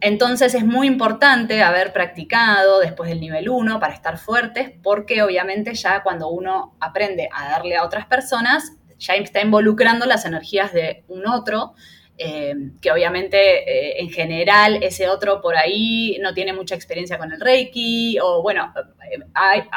[0.00, 5.74] Entonces es muy importante haber practicado después del nivel 1 para estar fuertes, porque obviamente
[5.74, 11.04] ya cuando uno aprende a darle a otras personas, ya está involucrando las energías de
[11.08, 11.74] un otro
[12.18, 17.30] eh, que obviamente eh, en general ese otro por ahí no tiene mucha experiencia con
[17.30, 18.72] el Reiki, o bueno,
[19.12, 19.18] eh,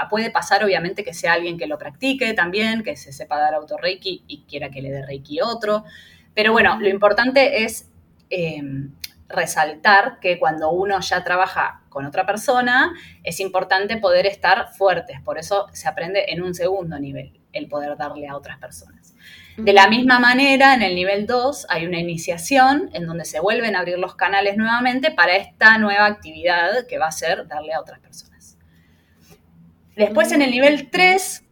[0.10, 3.78] puede pasar obviamente que sea alguien que lo practique también, que se sepa dar auto
[3.78, 5.84] Reiki y quiera que le dé Reiki otro.
[6.34, 7.90] Pero bueno, lo importante es
[9.28, 15.38] resaltar que cuando uno ya trabaja con otra persona, es importante poder estar fuertes, por
[15.38, 18.99] eso se aprende en un segundo nivel, el poder darle a otras personas.
[19.58, 23.76] De la misma manera, en el nivel 2 hay una iniciación en donde se vuelven
[23.76, 27.82] a abrir los canales nuevamente para esta nueva actividad que va a ser darle a
[27.82, 28.58] otras personas.
[29.96, 31.44] Después, en el nivel 3,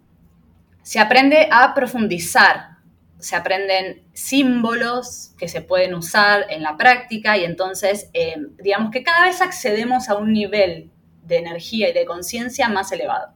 [0.82, 2.78] se aprende a profundizar,
[3.20, 9.04] se aprenden símbolos que se pueden usar en la práctica y entonces, eh, digamos que
[9.04, 10.92] cada vez accedemos a un nivel
[11.24, 13.34] de energía y de conciencia más elevado.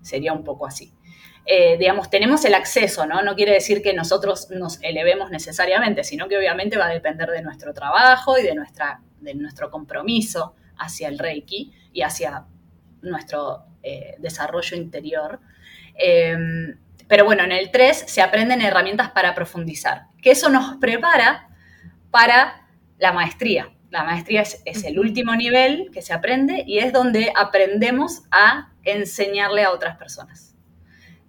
[0.00, 0.94] Sería un poco así.
[1.46, 3.22] Eh, digamos, tenemos el acceso, ¿no?
[3.22, 7.42] No quiere decir que nosotros nos elevemos necesariamente, sino que obviamente va a depender de
[7.42, 12.46] nuestro trabajo y de, nuestra, de nuestro compromiso hacia el Reiki y hacia
[13.02, 15.40] nuestro eh, desarrollo interior.
[15.96, 16.78] Em,
[17.08, 21.50] pero bueno, en el 3 se aprenden herramientas para profundizar, que eso nos prepara
[22.10, 22.66] para
[22.98, 23.70] la maestría.
[23.90, 28.72] La maestría es, es, el último nivel que se aprende y es donde aprendemos a
[28.82, 30.53] enseñarle a otras personas.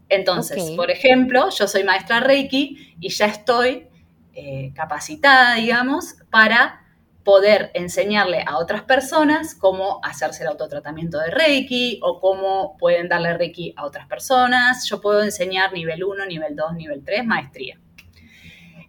[0.09, 3.87] Entonces, por ejemplo, yo soy maestra Reiki y ya estoy
[4.33, 6.85] eh, capacitada, digamos, para
[7.23, 13.35] poder enseñarle a otras personas cómo hacerse el autotratamiento de Reiki o cómo pueden darle
[13.35, 14.87] Reiki a otras personas.
[14.87, 17.79] Yo puedo enseñar nivel 1, nivel 2, nivel 3, maestría.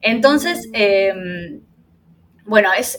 [0.02, 1.62] Entonces, em,
[2.44, 2.96] bueno, es,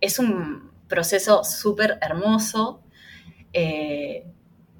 [0.00, 2.82] es, un proceso súper hermoso.
[3.52, 4.24] Eh,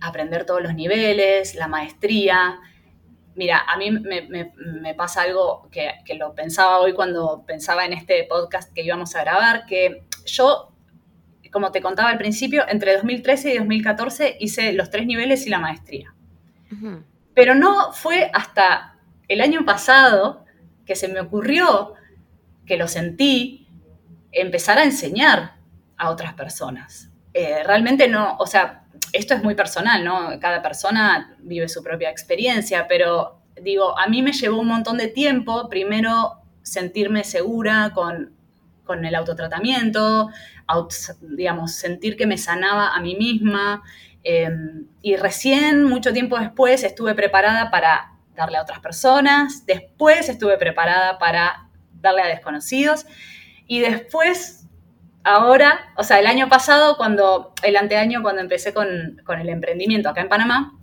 [0.01, 2.59] aprender todos los niveles, la maestría.
[3.35, 8.73] Mira, a mí me, pasa algo que, lo pensaba hoy cuando pensaba en este podcast
[8.73, 10.73] que íbamos a grabar, que yo,
[11.53, 15.59] como te contaba al principio, entre 2013 y 2014 hice los tres niveles y la
[15.59, 16.15] maestría.
[17.35, 18.97] Pero no fue hasta
[19.29, 20.45] el año pasado
[20.85, 21.95] que se me ocurrió,
[22.67, 23.69] que lo sentí,
[24.33, 25.57] empezar a enseñar
[25.97, 27.11] a otras personas.
[27.33, 28.80] Eh, realmente no, o sea,
[29.13, 30.39] esto es muy personal, ¿no?
[30.41, 35.09] Cada persona vive su propia experiencia, pero digo, a mí me llevó un montón de
[35.09, 38.39] tiempo, primero sentirme segura con,
[39.05, 40.31] el autotratamiento,
[41.21, 43.85] digamos, sentir que me sanaba a mí misma.
[44.25, 50.59] Em, y recién, mucho tiempo después, estuve preparada para darle a otras personas, después estuve
[50.59, 51.69] preparada para
[52.01, 53.07] darle a desconocidos
[53.69, 54.60] y después
[55.25, 60.21] ahora, o sea, el año pasado, cuando, el anteaño, cuando empecé con, el emprendimiento acá
[60.21, 60.79] en Panamá,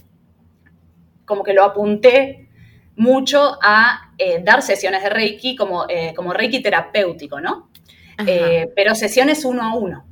[1.25, 2.49] como que lo apunté
[2.95, 7.69] mucho a eh, dar sesiones de Reiki como, eh, como Reiki terapéutico, ¿no?
[8.25, 10.05] Eh, pero sesiones uno a uno.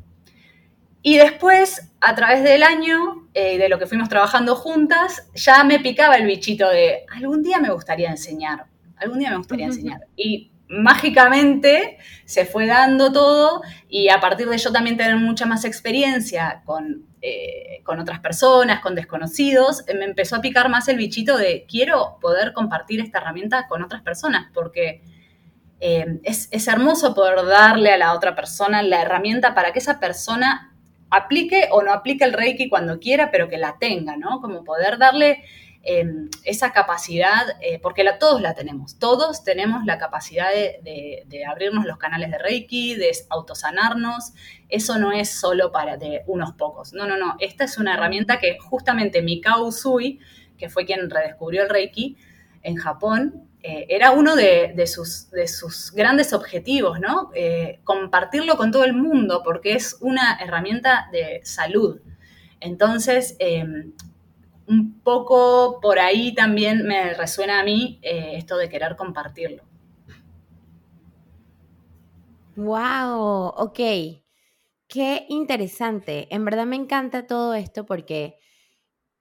[1.02, 6.16] Y después, a través del año, de lo que fuimos trabajando juntas, ya me picaba
[6.16, 8.66] el bichito de, algún día me gustaría enseñar,
[8.98, 10.08] algún día me gustaría enseñar.
[10.16, 15.64] Y mágicamente se fue dando todo y a partir de yo también tener mucha más
[15.64, 21.38] experiencia con, eh, con otras personas, con desconocidos, me empezó a picar más el bichito
[21.38, 25.02] de quiero poder compartir esta herramienta con otras personas porque
[25.80, 30.00] eh, es, es hermoso poder darle a la otra persona la herramienta para que esa
[30.00, 30.72] persona
[31.10, 34.42] aplique o no aplique el Reiki cuando quiera, pero que la tenga, ¿no?
[34.42, 35.44] Como poder darle
[35.88, 41.86] Em, esa capacidad, eh, porque la, todos la tenemos, todos tenemos la capacidad de, abrirnos
[41.86, 44.34] los canales de Reiki, de autosanarnos,
[44.68, 48.40] eso no es solo para de unos pocos, no, no, no, esta es una herramienta
[48.40, 50.20] que justamente Mikao Usui,
[50.58, 52.18] que fue quien redescubrió el Reiki
[52.64, 57.30] en Japón, eh, era uno de, sus, de, sus, grandes objetivos, ¿no?
[57.36, 62.00] Eh, compartirlo con todo el mundo, porque es una herramienta de salud.
[62.60, 63.94] Entonces, em,
[64.68, 69.64] un poco por ahí también me resuena a mí eh, esto de querer compartirlo.
[72.56, 73.80] Wow, ok.
[74.88, 76.28] Qué interesante.
[76.34, 78.40] En verdad me encanta todo esto porque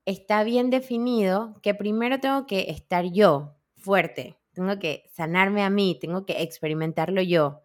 [0.05, 5.99] está bien definido que primero tengo que estar yo fuerte, tengo que sanarme a mí,
[6.01, 7.63] tengo que experimentarlo yo.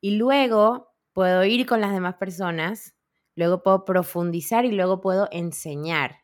[0.00, 2.94] Y luego puedo ir con las demás personas,
[3.34, 6.20] luego puedo profundizar y luego puedo enseñar.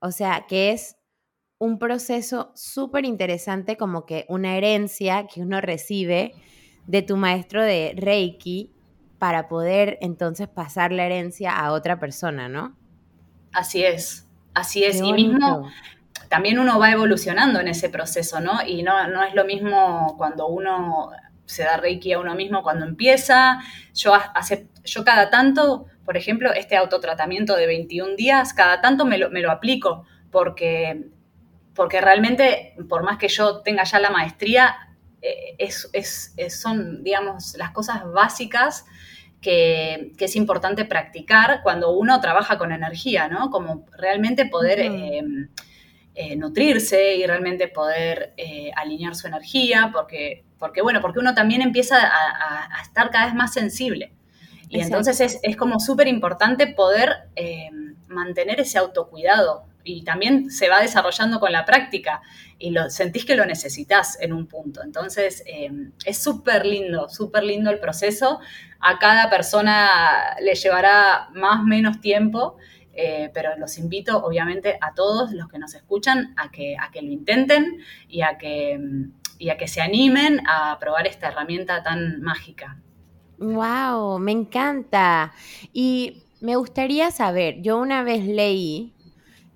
[0.00, 0.96] O sea, que es
[1.58, 6.34] un proceso súper interesante, como que una herencia que uno recibe
[6.86, 8.72] de tu maestro de Reiki
[9.18, 12.76] para poder entonces pasar la herencia a otra persona, ¿no?
[13.52, 15.00] Así es, así es.
[15.00, 15.70] y mismo
[16.28, 18.66] también uno va evolucionando en ese proceso, ¿no?
[18.66, 21.10] Y no, no es lo mismo cuando uno
[21.44, 23.60] se da Reiki a uno mismo cuando empieza.
[23.94, 29.18] Yo, hace, yo cada tanto por ejemplo, este autotratamiento de 21 días, cada tanto me
[29.18, 31.08] lo, me lo aplico, porque,
[31.74, 34.76] porque realmente, por más que yo tenga ya la maestría,
[35.20, 38.84] eh, es, son, digamos, las cosas básicas
[39.40, 43.50] que, es importante practicar cuando uno trabaja con energía, ¿no?
[43.50, 45.24] Como realmente poder eh,
[46.14, 48.34] eh, nutrirse y realmente poder
[48.76, 53.52] alinear su energía, porque, porque, bueno, porque uno también empieza a estar cada vez más
[53.52, 54.12] sensible.
[54.68, 57.70] Y entonces es, como súper importante poder eh,
[58.08, 62.20] mantener ese autocuidado y también se va desarrollando con la práctica
[62.58, 64.82] y lo, sentís que lo necesitas en un punto.
[64.82, 65.70] Entonces eh,
[66.04, 68.40] es súper lindo, súper lindo el proceso.
[68.80, 72.56] A cada persona le llevará más o menos tiempo,
[72.94, 77.02] eh, pero los invito obviamente a todos los que nos escuchan a que, a que
[77.02, 78.80] lo intenten y a que,
[79.38, 82.78] y a que se animen a probar esta herramienta tan mágica.
[83.38, 85.32] Wow, me encanta.
[85.72, 88.92] Y me gustaría saber, yo una vez leí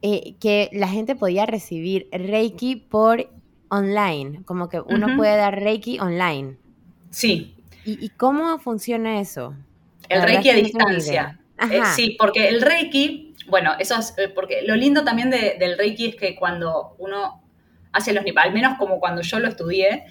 [0.02, 3.28] eh, que la gente podía recibir Reiki por
[3.68, 6.56] online, como que uno puede dar Reiki online.
[7.10, 7.54] Sí.
[7.84, 9.54] ¿Y, cómo funciona eso?
[10.08, 11.38] El Reiki a distancia.
[11.70, 16.06] Eh, sí, porque el Reiki, bueno, eso es eh, porque lo lindo también del Reiki
[16.06, 17.42] es que cuando uno
[17.92, 20.04] hace los niveles, al menos como cuando yo lo estudié,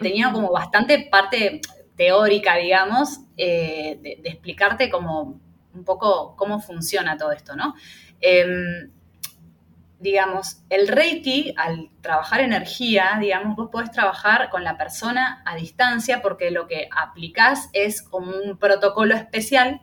[0.00, 1.60] tenía como bastante parte,
[1.96, 5.40] teórica, digamos, eh, de, explicarte como
[5.74, 7.74] un poco cómo funciona todo esto, ¿no?
[8.20, 8.90] Em,
[9.98, 16.20] digamos, el Reiki, al trabajar energía, digamos, vos podés trabajar con la persona a distancia
[16.20, 19.80] porque lo que aplicás es como un protocolo especial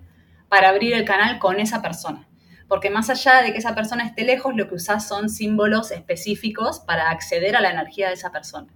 [0.47, 2.27] para abrir el canal con esa persona.
[2.67, 6.79] Porque más allá de que esa persona esté lejos, lo que usás son símbolos específicos
[6.81, 8.71] para acceder a la energía de esa persona.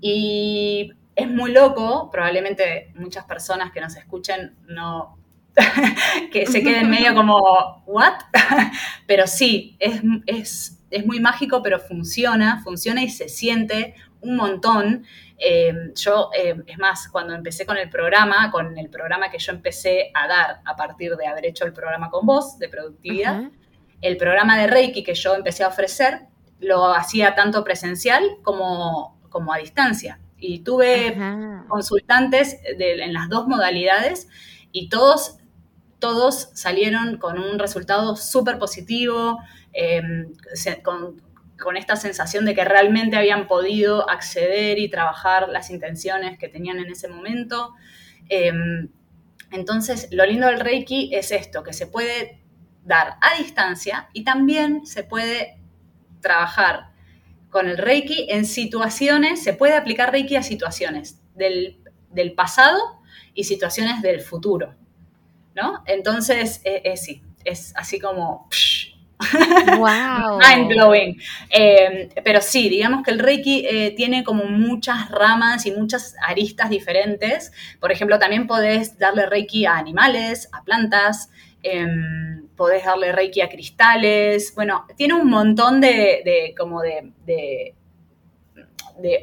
[0.00, 5.18] Y es muy loco, probablemente muchas personas que nos escuchen no
[6.32, 8.14] que se queden medio como, ¿what?
[9.06, 10.00] pero sí, es,
[10.90, 15.04] es, muy mágico, pero funciona, funciona y se siente un montón.
[15.38, 19.52] Em, yo, em, es más, cuando empecé con el programa, con el programa que yo
[19.52, 23.50] empecé a dar a partir de haber hecho el programa con vos de productividad,
[24.00, 26.26] el programa de Reiki que yo empecé a ofrecer,
[26.60, 31.16] lo hacía tanto presencial como, como a distancia y tuve
[31.68, 34.28] consultantes en las dos modalidades
[34.72, 35.38] y todos,
[36.00, 39.38] todos salieron con un resultado súper positivo,
[39.72, 40.32] em,
[40.82, 46.80] con, esta sensación de que realmente habían podido acceder y trabajar las intenciones que tenían
[46.80, 47.74] en ese momento.
[48.28, 48.88] Em,
[49.52, 52.42] entonces, lo lindo del Reiki es esto, que se puede
[52.84, 55.60] dar a distancia y también se puede
[56.20, 56.91] trabajar
[57.52, 61.78] con el Reiki en situaciones, se puede aplicar Reiki a situaciones del,
[62.34, 62.80] pasado
[63.34, 64.74] y situaciones del futuro,
[65.54, 65.84] ¿no?
[65.86, 68.48] Entonces, eh, eh, sí, es así como...
[69.78, 70.40] Wow.
[70.48, 71.20] Mind blowing.
[71.50, 76.70] Eh, pero sí, digamos que el Reiki eh, tiene como muchas ramas y muchas aristas
[76.70, 77.52] diferentes.
[77.78, 81.30] Por ejemplo, también podés darle Reiki a animales, a plantas.
[81.62, 84.54] Em, podés darle Reiki a cristales.
[84.54, 87.74] Bueno, tiene un montón de, como de, de,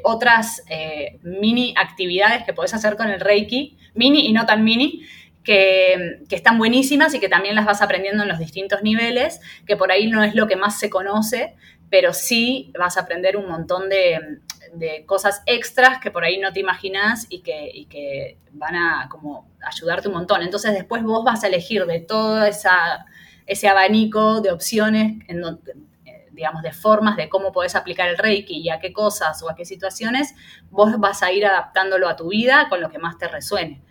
[0.04, 5.04] otras eh, mini actividades que podés hacer con el Reiki, mini y no tan mini,
[5.44, 9.92] que, están buenísimas y que también las vas aprendiendo en los distintos niveles, que por
[9.92, 11.56] ahí no es lo que más se conoce,
[11.90, 14.20] pero sí vas a aprender un montón de,
[15.06, 20.08] cosas extras que por ahí no te imaginas y que, que, van a como ayudarte
[20.08, 20.42] un montón.
[20.42, 23.06] Entonces después vos vas a elegir de todo esa,
[23.46, 25.42] ese abanico de opciones, en
[26.32, 29.56] digamos, de formas de cómo podés aplicar el Reiki y a qué cosas o a
[29.56, 30.34] qué situaciones,
[30.70, 33.82] vos vas a ir adaptándolo a tu vida con lo que más te resuene.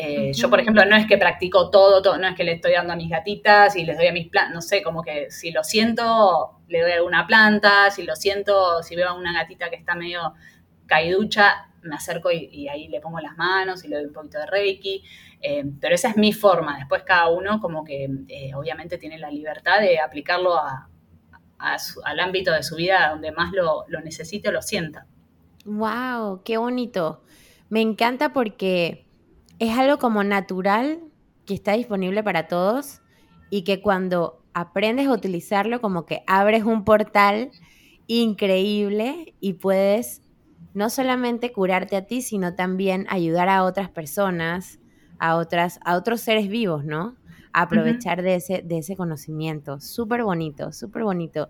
[0.00, 2.74] Eh, yo, por ejemplo, no es que practico todo, todo, no es que le estoy
[2.74, 5.50] dando a mis gatitas y les doy a mis plantas, no sé, como que si
[5.50, 9.70] lo siento, le doy a alguna planta, si lo siento, si veo a una gatita
[9.70, 10.34] que está medio
[10.86, 14.46] caiducha, me acerco y, ahí le pongo las manos y le doy un poquito de
[14.46, 15.02] reiki.
[15.40, 16.78] Eh, pero esa es mi forma.
[16.78, 20.60] Después cada uno como que eh, obviamente tiene la libertad de aplicarlo
[21.58, 25.06] al ámbito de su vida donde más lo, lo necesite o lo sienta.
[25.64, 26.42] ¡Wow!
[26.44, 27.24] ¡Qué bonito!
[27.68, 29.07] Me encanta porque
[29.58, 31.00] es algo como natural
[31.46, 33.00] que está disponible para todos
[33.50, 37.50] y que cuando aprendes a utilizarlo como que abres un portal
[38.06, 40.22] increíble y puedes
[40.74, 44.78] no solamente curarte a ti, sino también ayudar a otras personas,
[45.18, 47.16] a otras a otros seres vivos, ¿no?
[47.52, 49.80] A aprovechar de ese de ese conocimiento.
[49.80, 51.48] Súper bonito, súper bonito.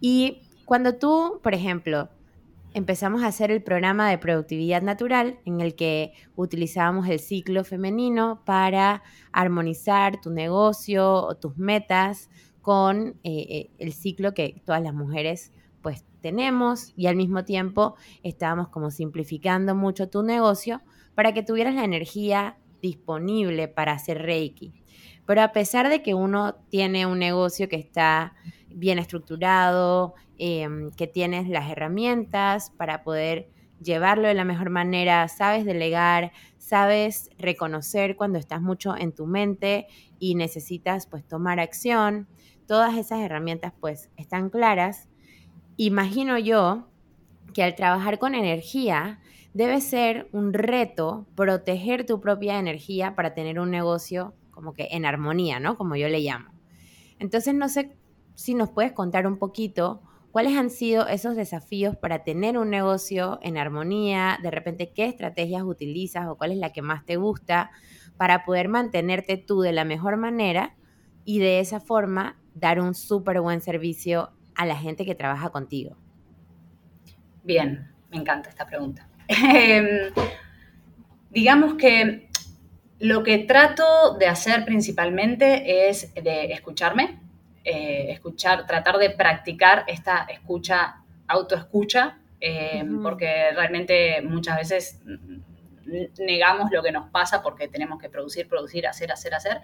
[0.00, 2.10] Y cuando tú, por ejemplo,
[2.74, 8.42] empezamos a hacer el programa de productividad natural en el que utilizábamos el ciclo femenino
[8.44, 9.02] para
[9.32, 15.52] armonizar tu negocio o tus metas con eh, eh, el ciclo que todas las mujeres
[15.82, 20.82] pues tenemos y al mismo tiempo estábamos como simplificando mucho tu negocio
[21.14, 24.72] para que tuvieras la energía disponible para hacer Reiki.
[25.26, 28.34] Pero a pesar de que uno tiene un negocio que está
[28.68, 33.50] bien estructurado, em, que tienes las herramientas para poder
[33.80, 39.86] llevarlo de la mejor manera, sabes delegar, sabes reconocer cuando estás mucho en tu mente
[40.18, 42.28] y necesitas pues tomar acción.
[42.66, 45.08] Todas esas herramientas pues están claras.
[45.76, 46.88] Imagino yo
[47.54, 49.20] que al trabajar con energía
[49.54, 55.04] debe ser un reto proteger tu propia energía para tener un negocio como que en
[55.04, 55.76] armonía, ¿no?
[55.76, 56.50] Como yo le llamo.
[57.18, 57.96] Entonces no sé
[58.38, 63.40] si nos puedes contar un poquito cuáles han sido esos desafíos para tener un negocio
[63.42, 67.72] en armonía, de repente qué estrategias utilizas o cuál es la que más te gusta
[68.16, 70.76] para poder mantenerte tú de la mejor manera
[71.24, 75.96] y de esa forma dar un súper buen servicio a la gente que trabaja contigo.
[77.42, 79.08] Bien, me encanta esta pregunta.
[79.28, 80.12] Em,
[81.30, 82.30] digamos que
[83.00, 87.27] lo que trato de hacer principalmente es de escucharme,
[87.70, 95.00] eh, escuchar, tratar de practicar esta escucha, autoescucha, eh, porque realmente muchas veces
[96.18, 99.60] negamos lo que nos pasa porque tenemos que producir, producir, hacer, hacer, hacer.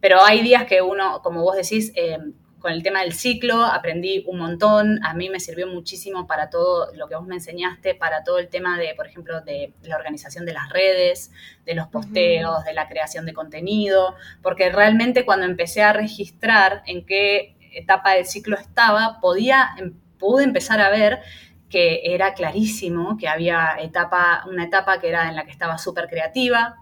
[0.00, 2.16] Pero hay días que uno, como vos decís, eh,
[2.62, 6.94] con el tema del ciclo aprendí un montón, a mí me sirvió muchísimo para todo
[6.94, 10.46] lo que vos me enseñaste, para todo el tema de, por ejemplo, de la organización
[10.46, 11.32] de las redes,
[11.66, 17.04] de los posteos, de la creación de contenido, porque realmente cuando empecé a registrar en
[17.04, 21.20] qué etapa del ciclo estaba, podía, em, pude empezar a ver
[21.68, 26.06] que era clarísimo que había etapa, una etapa que era en la que estaba súper
[26.06, 26.76] creativa,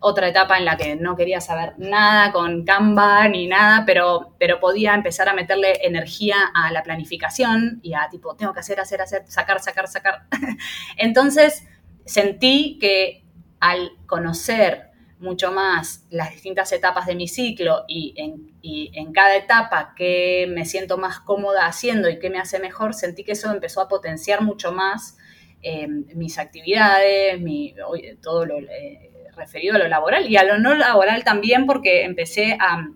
[0.00, 4.60] otra etapa en la que no quería saber nada con Canva ni nada, pero, pero
[4.60, 9.00] podía empezar a meterle energía a la planificación y a tipo, tengo que hacer, hacer,
[9.00, 10.26] hacer, sacar, sacar, sacar.
[10.96, 11.64] Entonces
[12.04, 13.24] sentí que
[13.60, 19.94] al conocer mucho más las distintas etapas de mi ciclo y en, en cada etapa
[19.96, 23.80] que me siento más cómoda haciendo y qué me hace mejor, sentí que eso empezó
[23.80, 25.16] a potenciar mucho más
[25.62, 27.74] eh, mis actividades, mi,
[28.22, 32.56] todo lo, eh, referido a lo laboral y a lo no laboral también porque empecé
[32.58, 32.88] a,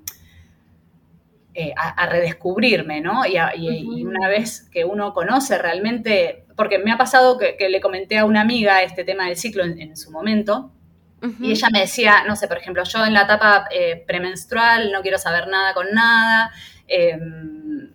[1.53, 3.23] eh, a, redescubrirme, ¿no?
[3.27, 3.37] Y,
[4.05, 8.41] una vez que uno conoce realmente, porque me ha pasado que, le comenté a una
[8.41, 10.73] amiga este tema del ciclo en, su momento,
[11.41, 15.03] y ella me decía, no sé, por ejemplo, yo en la etapa eh, premenstrual no
[15.03, 16.53] quiero saber nada con nada,
[16.87, 17.91] em,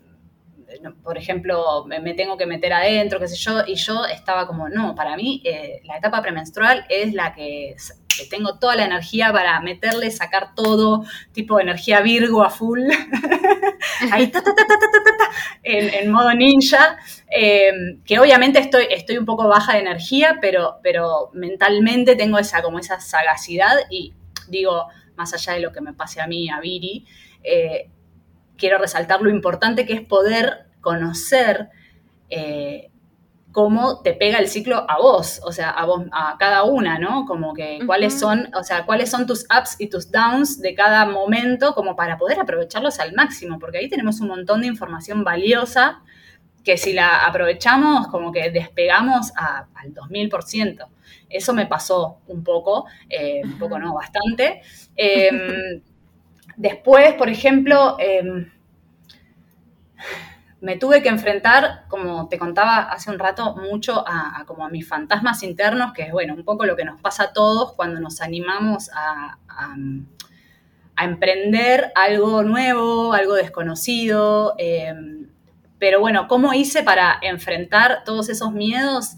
[1.02, 4.96] por ejemplo, me, tengo que meter adentro, qué sé yo, y yo estaba como, no,
[4.96, 7.76] para mí eh, la etapa premenstrual es la que
[8.18, 12.82] que tengo toda la energía para meterle, sacar todo, tipo energía Virgo a full,
[14.12, 14.66] ahí ta, ta, ta,
[15.64, 16.98] en, modo ninja,
[17.30, 22.62] em, que obviamente estoy, estoy un poco baja de energía, pero, pero mentalmente tengo esa,
[22.62, 24.14] como esa sagacidad y
[24.48, 27.06] digo, más allá de lo que me pase a mí, a Viri,
[27.44, 27.90] eh,
[28.58, 31.70] quiero resaltar lo importante que es poder conocer
[32.30, 32.90] eh,
[33.56, 37.24] cómo te pega el ciclo a vos, o sea, a vos, a cada una, ¿no?
[37.26, 41.06] Como que cuáles son, o sea, cuáles son tus ups y tus downs de cada
[41.06, 46.02] momento, como para poder aprovecharlos al máximo, porque ahí tenemos un montón de información valiosa
[46.66, 50.88] que si la aprovechamos, como que despegamos al 2000%.
[51.30, 54.64] Eso me pasó un poco, eh, un poco no, bastante.
[54.98, 55.82] Em,
[56.58, 58.52] después, por ejemplo, em,
[60.66, 64.88] me tuve que enfrentar, como te contaba hace un rato, mucho a, como a mis
[64.88, 68.20] fantasmas internos, que es bueno, un poco lo que nos pasa a todos cuando nos
[68.20, 69.38] animamos a,
[70.98, 74.56] emprender algo nuevo, algo desconocido.
[74.58, 75.28] Em,
[75.78, 79.18] pero bueno, ¿cómo hice para enfrentar todos esos miedos?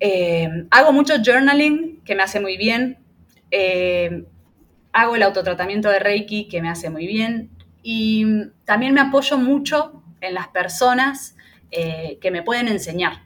[0.00, 2.98] Em, hago mucho journaling, que me hace muy bien.
[3.50, 4.24] Em,
[4.92, 7.50] hago el autotratamiento de Reiki, que me hace muy bien.
[7.82, 8.24] Y
[8.64, 11.36] también me apoyo mucho en las personas
[11.70, 13.24] eh, que me pueden enseñar,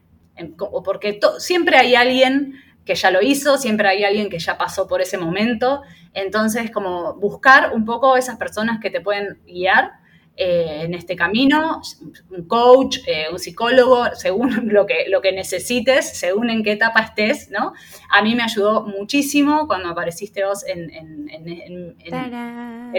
[0.84, 2.54] porque siempre hay alguien
[2.84, 5.82] que ya lo hizo, siempre hay alguien que ya pasó por ese momento,
[6.14, 9.92] entonces como buscar un poco esas personas que te pueden guiar
[10.38, 11.80] eh, en este camino,
[12.28, 17.00] un coach, eh, un psicólogo, según lo que, lo que necesites, según en qué etapa
[17.00, 17.72] estés, ¿no?
[18.10, 20.88] A mí me ayudó muchísimo cuando apareciste vos en,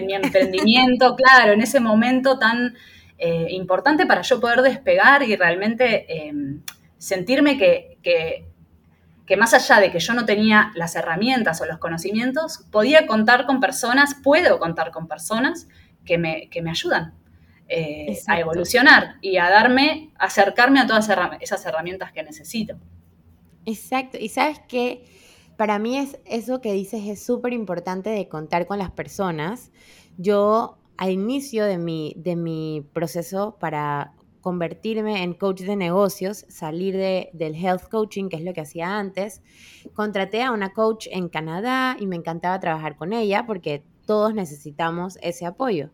[0.06, 2.76] mi emprendimiento, claro, en ese momento tan
[3.20, 6.08] eh, importante para yo poder despegar y realmente
[6.98, 8.00] sentirme que,
[9.28, 13.46] que más allá de que yo no tenía las herramientas o los conocimientos, podía contar
[13.46, 15.68] con personas, puedo contar con personas
[16.04, 17.14] que me, que me ayudan,
[17.70, 21.10] eh, a evolucionar y a darme, acercarme a todas
[21.42, 22.78] esas herramientas que necesito.
[23.66, 24.18] Exacto.
[24.20, 25.04] Y sabes que
[25.58, 29.72] para mí es eso que dices es súper importante de contar con las personas.
[30.18, 36.96] Yo al inicio de mi, de mi proceso para convertirme en coach de negocios, salir
[36.96, 39.42] de, del health coaching, que es lo que hacía antes,
[39.94, 45.20] contraté a una coach en Canadá y me encantaba trabajar con ella porque todos necesitamos
[45.22, 45.90] ese apoyo.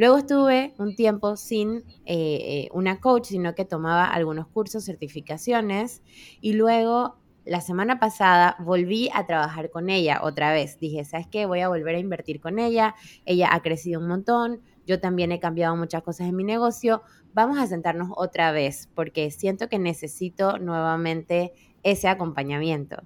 [0.00, 6.02] Luego estuve un tiempo sin eh, eh, una coach, sino que tomaba algunos cursos, certificaciones
[6.40, 10.78] y luego la semana pasada volví a trabajar con ella otra vez.
[10.80, 11.44] Dije, ¿sabes qué?
[11.44, 12.94] Voy a volver a invertir con ella.
[13.26, 14.62] Ella ha crecido un montón.
[14.86, 17.02] Yo también he cambiado muchas cosas en mi negocio.
[17.34, 21.52] Vamos a sentarnos otra vez porque siento que necesito nuevamente
[21.82, 23.02] ese acompañamiento.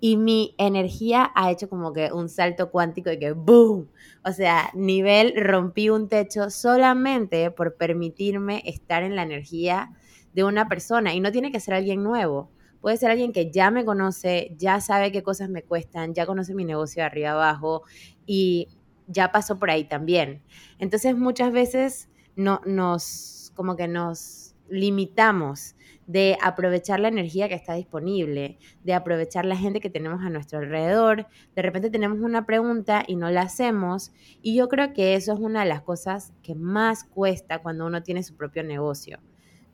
[0.00, 3.88] Y mi energía ha hecho como que un salto cuántico de que ¡boom!
[4.24, 9.90] O sea, nivel rompí un techo solamente por permitirme estar en la energía
[10.34, 11.14] de una persona.
[11.14, 12.50] Y no tiene que ser alguien nuevo.
[12.80, 16.54] Puede ser alguien que ya me conoce, ya sabe qué cosas me cuestan, ya conoce
[16.54, 17.82] mi negocio de arriba abajo
[18.24, 18.68] y
[19.08, 20.42] ya pasó por ahí también.
[20.78, 25.74] Entonces muchas veces no, nos, como que nos limitamos
[26.08, 30.58] de aprovechar la energía que está disponible, de aprovechar la gente que tenemos a nuestro
[30.58, 31.26] alrededor.
[31.54, 35.38] De repente tenemos una pregunta y no la hacemos y yo creo que eso es
[35.38, 39.18] una de las cosas que más cuesta cuando uno tiene su propio negocio.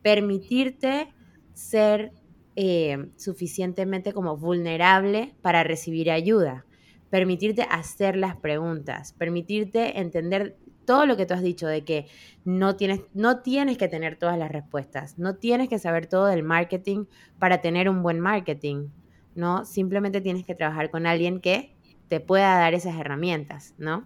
[0.03, 1.15] Permitirte
[1.53, 2.13] ser
[2.57, 6.67] eh, suficientemente como vulnerable para recibir ayuda,
[7.11, 12.07] permitirte hacer las preguntas, permitirte entender todo lo que tú has dicho de que
[12.45, 16.43] no tienes, no tienes que tener todas las respuestas, no tienes que saber todo del
[16.43, 17.07] marketing
[17.39, 18.89] para tener un buen marketing,
[19.35, 19.65] ¿no?
[19.65, 21.75] Simplemente tienes que trabajar con alguien que
[22.09, 24.05] te pueda dar esas herramientas, ¿no?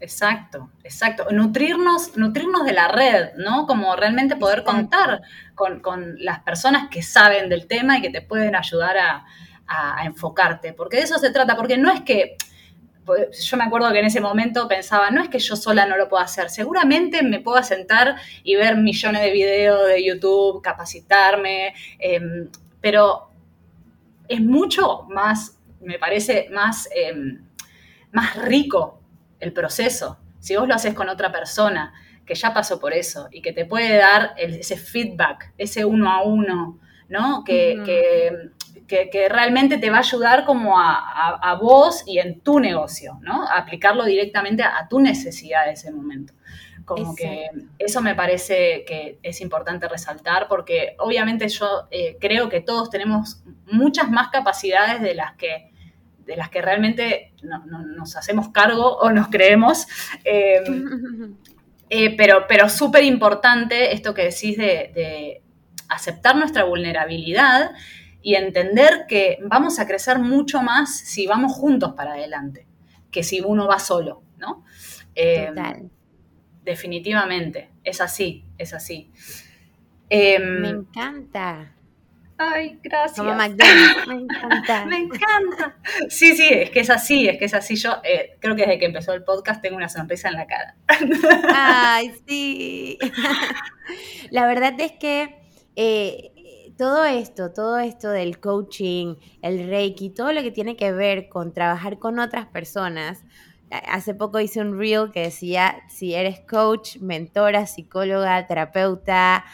[0.00, 1.26] Exacto, exacto.
[1.30, 3.66] Nutrirnos, nutrirnos de la red, ¿no?
[3.66, 5.22] Como realmente poder contar
[5.54, 9.24] con, las personas que saben del tema y que te pueden ayudar a,
[9.66, 12.36] a enfocarte, porque de eso se trata, porque no es que
[13.32, 16.08] yo me acuerdo que en ese momento pensaba, no es que yo sola no lo
[16.08, 22.48] pueda hacer, seguramente me puedo sentar y ver millones de videos de YouTube, capacitarme, em,
[22.80, 23.30] pero
[24.28, 27.46] es mucho más, me parece, más, em,
[28.12, 29.00] más rico
[29.40, 30.18] el proceso.
[30.40, 31.92] Si vos lo haces con otra persona
[32.24, 36.22] que ya pasó por eso y que te puede dar ese feedback, ese uno a
[36.22, 37.44] uno, ¿no?
[37.44, 38.50] que que,
[39.28, 43.46] realmente te va a ayudar como a, vos y en tu negocio, ¿no?
[43.46, 46.34] A aplicarlo directamente a, tu necesidad de ese momento.
[46.84, 52.60] Como que eso me parece que es importante resaltar porque obviamente yo eh, creo que
[52.60, 55.72] todos tenemos muchas más capacidades de las que
[56.26, 59.86] de las que realmente nos hacemos cargo o nos creemos.
[60.24, 61.36] Em,
[61.90, 65.42] eh, pero pero súper importante esto que decís de,
[65.88, 67.70] aceptar nuestra vulnerabilidad
[68.26, 72.66] y entender que vamos a crecer mucho más si vamos juntos para adelante,
[73.12, 74.64] que si uno va solo, ¿no?
[75.14, 75.90] Em, Total.
[76.64, 79.12] Definitivamente, es así, es así.
[80.10, 81.72] Em, Me encanta.
[82.36, 83.16] Ay, gracias.
[83.16, 84.86] Como McDonald's, me encanta.
[84.86, 85.76] me encanta.
[86.08, 87.76] Sí, sí, es que es así, es que es así.
[87.76, 90.74] Yo eh, creo que desde que empezó el podcast tengo una sonrisa en la cara.
[91.54, 92.98] Ay, sí.
[94.30, 95.46] La verdad es que
[95.76, 96.32] eh,
[96.76, 101.52] todo esto, todo esto del coaching, el reiki, todo lo que tiene que ver con
[101.52, 103.24] trabajar con otras personas.
[103.70, 109.44] Hace poco hice un reel que decía, si eres coach, mentora, psicóloga, terapeuta,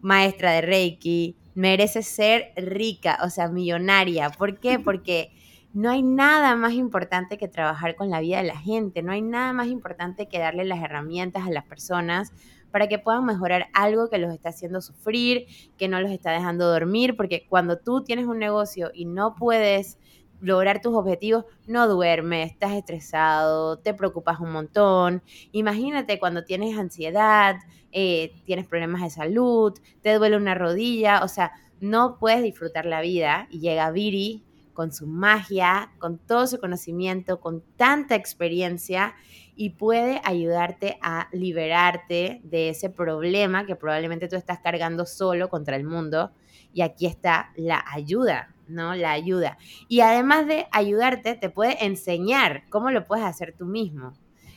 [0.00, 4.30] maestra de reiki, merece ser rica, o sea, millonaria.
[4.30, 4.78] ¿Por qué?
[4.84, 5.32] Porque
[5.74, 9.22] no hay nada más importante que trabajar con la vida de la gente, no hay
[9.22, 12.32] nada más importante que darle las herramientas a las personas
[12.70, 15.46] para que puedan mejorar algo que los está haciendo sufrir,
[15.76, 19.98] que no los está dejando dormir, porque cuando tú tienes un negocio y no puedes
[20.40, 25.22] lograr tus objetivos, no duermes, estás estresado, te preocupas un montón.
[25.52, 27.56] Imagínate cuando tienes ansiedad,
[27.92, 33.00] eh, tienes problemas de salud, te duele una rodilla, o sea, no puedes disfrutar la
[33.00, 39.14] vida y llega Viri con su magia, con todo su conocimiento, con tanta experiencia
[39.60, 45.74] y puede ayudarte a liberarte de ese problema que probablemente tú estás cargando solo contra
[45.74, 46.30] el mundo.
[46.72, 48.94] Y aquí está la ayuda, ¿no?
[48.94, 49.58] La ayuda.
[49.88, 54.14] Y además de ayudarte, te puede enseñar cómo lo puedes hacer tú mismo.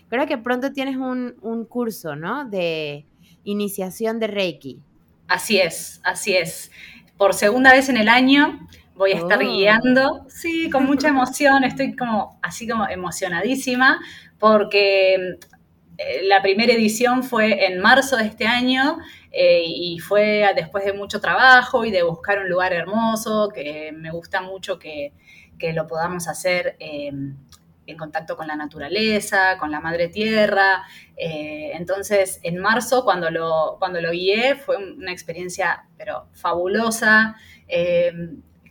[0.07, 2.47] Creo que pronto tienes un, un curso, ¿no?
[2.47, 3.07] De
[3.43, 4.83] iniciación de Reiki.
[5.27, 6.71] Así es, así es.
[7.17, 8.67] Por segunda vez en el año
[9.01, 9.41] voy a estar oh.
[9.41, 13.99] guiando, sí, con mucha emoción, estoy como así como emocionadísima
[14.37, 15.39] porque
[15.97, 18.99] eh, la primera edición fue en marzo de este año
[19.31, 24.11] eh, y fue después de mucho trabajo y de buscar un lugar hermoso, que me
[24.11, 25.13] gusta mucho que,
[25.73, 27.11] lo podamos hacer eh,
[27.87, 30.83] en contacto con la naturaleza, con la madre tierra.
[31.17, 37.35] entonces, en marzo, cuando lo, cuando lo guié, fue una experiencia, pero fabulosa,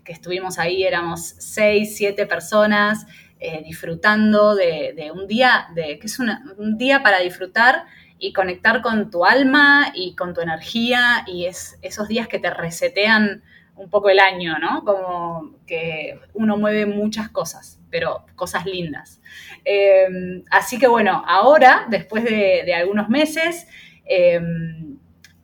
[0.04, 3.06] que estuvimos ahí, éramos seis, siete personas,
[3.38, 7.84] eh, disfrutando de, un día, de, que es un día para disfrutar
[8.18, 12.50] y conectar con tu alma y con tu energía y es esos días que te
[12.50, 13.42] resetean
[13.76, 14.84] un poco el año, ¿no?
[14.84, 19.22] Como que uno mueve muchas cosas, pero cosas lindas.
[19.64, 23.66] Em, así que bueno, ahora, después de, algunos meses,
[24.04, 24.98] em,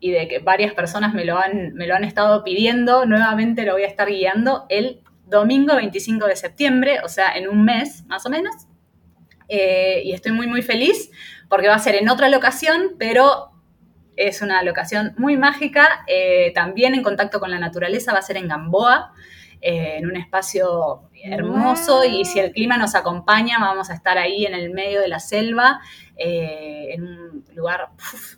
[0.07, 3.73] y de que varias personas me lo, han, me lo han estado pidiendo, nuevamente lo
[3.73, 8.25] voy a estar guiando el domingo 25 de septiembre, o sea, en un mes más
[8.25, 8.55] o menos.
[9.49, 11.11] Eh, y estoy muy, muy feliz
[11.49, 13.51] porque va a ser en otra locación, pero
[14.15, 18.37] es una locación muy mágica, eh, también en contacto con la naturaleza, va a ser
[18.37, 19.13] en Gamboa,
[19.61, 24.47] eh, en un espacio hermoso y si el clima nos acompaña vamos a estar ahí
[24.47, 25.81] en el medio de la selva,
[26.19, 27.89] en un lugar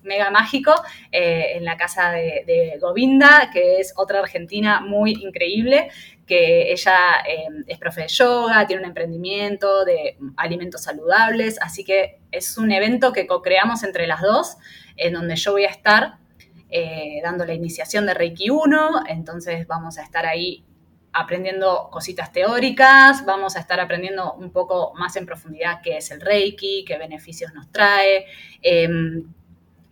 [0.03, 0.73] mega mágico,
[1.12, 5.91] en la casa de, de, Govinda, que es otra argentina muy increíble,
[6.27, 6.97] que ella
[7.66, 13.12] es profe de yoga, tiene un emprendimiento de alimentos saludables, así que es un evento
[13.12, 14.57] que co-creamos entre las dos,
[14.97, 16.19] en donde yo voy a estar
[16.71, 20.64] eh, dando la iniciación de Reiki 1, entonces vamos a estar ahí
[21.19, 26.21] aprendiendo cositas teóricas, vamos a estar aprendiendo un poco más en profundidad qué es el
[26.21, 28.27] Reiki, qué beneficios nos trae.
[28.62, 29.25] Em,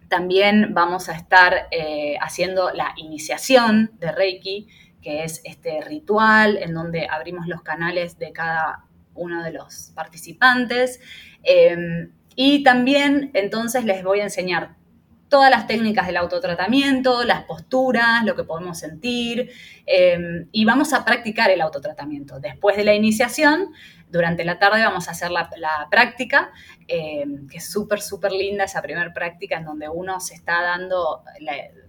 [0.08, 4.68] también vamos a estar eh, haciendo la iniciación de Reiki,
[5.02, 8.84] que es este ritual en donde abrimos los canales de cada
[9.16, 11.00] uno de los participantes.
[11.42, 14.76] Em, y también entonces les voy a enseñar
[15.36, 19.50] todas las técnicas del autotratamiento, las posturas, lo que podemos sentir,
[19.84, 22.40] em, y vamos a practicar el autotratamiento.
[22.40, 23.68] Después de la iniciación,
[24.08, 25.50] durante la tarde vamos a hacer la,
[25.90, 26.52] práctica,
[26.88, 31.22] em, que es súper, súper linda esa primera práctica en donde uno se está dando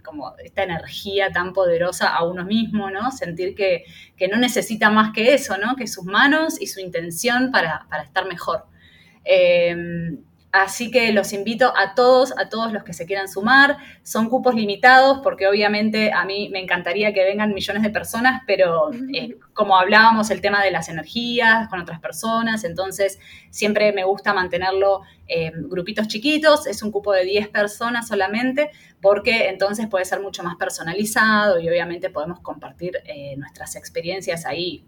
[0.04, 3.10] como esta energía tan poderosa a uno mismo, ¿no?
[3.12, 3.86] Sentir que,
[4.30, 5.74] no necesita más que eso, ¿no?
[5.74, 8.66] Que sus manos y su intención para, estar mejor.
[9.24, 10.18] Em,
[10.50, 13.76] Así que los invito a todos, a todos los que se quieran sumar.
[14.02, 18.90] Son cupos limitados porque obviamente a mí me encantaría que vengan millones de personas, pero
[19.12, 23.18] eh, como hablábamos, el tema de las energías con otras personas, entonces
[23.50, 26.66] siempre me gusta mantenerlo en grupitos chiquitos.
[26.66, 28.70] Es un cupo de 10 personas solamente
[29.02, 34.82] porque entonces puede ser mucho más personalizado y obviamente podemos compartir eh, nuestras experiencias ahí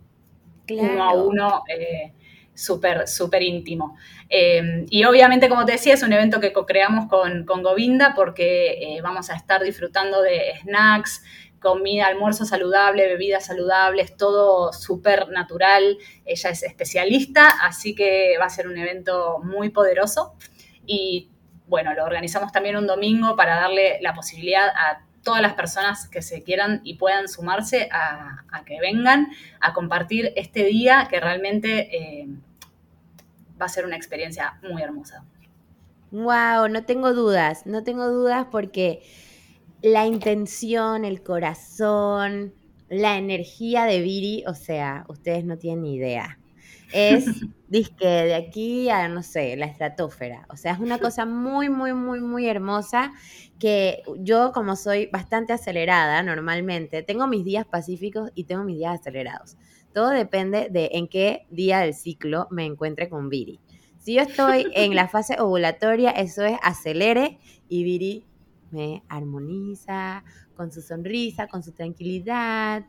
[0.70, 1.62] uno a uno.
[1.68, 2.12] Eh,
[2.54, 3.96] súper, súper íntimo.
[4.28, 8.96] Eh, y obviamente, como te decía, es un evento que co-creamos con, con Govinda porque
[8.96, 11.22] eh, vamos a estar disfrutando de snacks,
[11.60, 15.98] comida, almuerzo saludable, bebidas saludables, todo súper natural.
[16.24, 20.34] Ella es especialista, así que va a ser un evento muy poderoso.
[20.86, 21.30] Y
[21.66, 26.22] bueno, lo organizamos también un domingo para darle la posibilidad a todas las personas que
[26.22, 29.28] se quieran y puedan sumarse a, que vengan
[29.60, 32.28] a compartir este día que realmente eh,
[33.60, 35.24] va a ser una experiencia muy hermosa.
[36.10, 39.02] Wow, no tengo dudas, no tengo dudas porque
[39.82, 42.52] la intención, el corazón,
[42.88, 46.39] la energía de Viri, o sea, ustedes no tienen ni idea.
[46.92, 47.26] Es,
[47.68, 50.46] disque, de aquí a, no sé, la estratosfera.
[50.50, 53.12] O sea, es una cosa muy, muy, muy, muy hermosa
[53.58, 58.98] que yo, como soy bastante acelerada normalmente, tengo mis días pacíficos y tengo mis días
[58.98, 59.56] acelerados.
[59.92, 63.60] Todo depende de en qué día del ciclo me encuentre con Viri.
[63.98, 67.38] Si yo estoy en la fase ovulatoria, eso es acelere
[67.68, 68.24] y Viri
[68.70, 70.24] me armoniza
[70.56, 72.86] con su sonrisa, con su tranquilidad,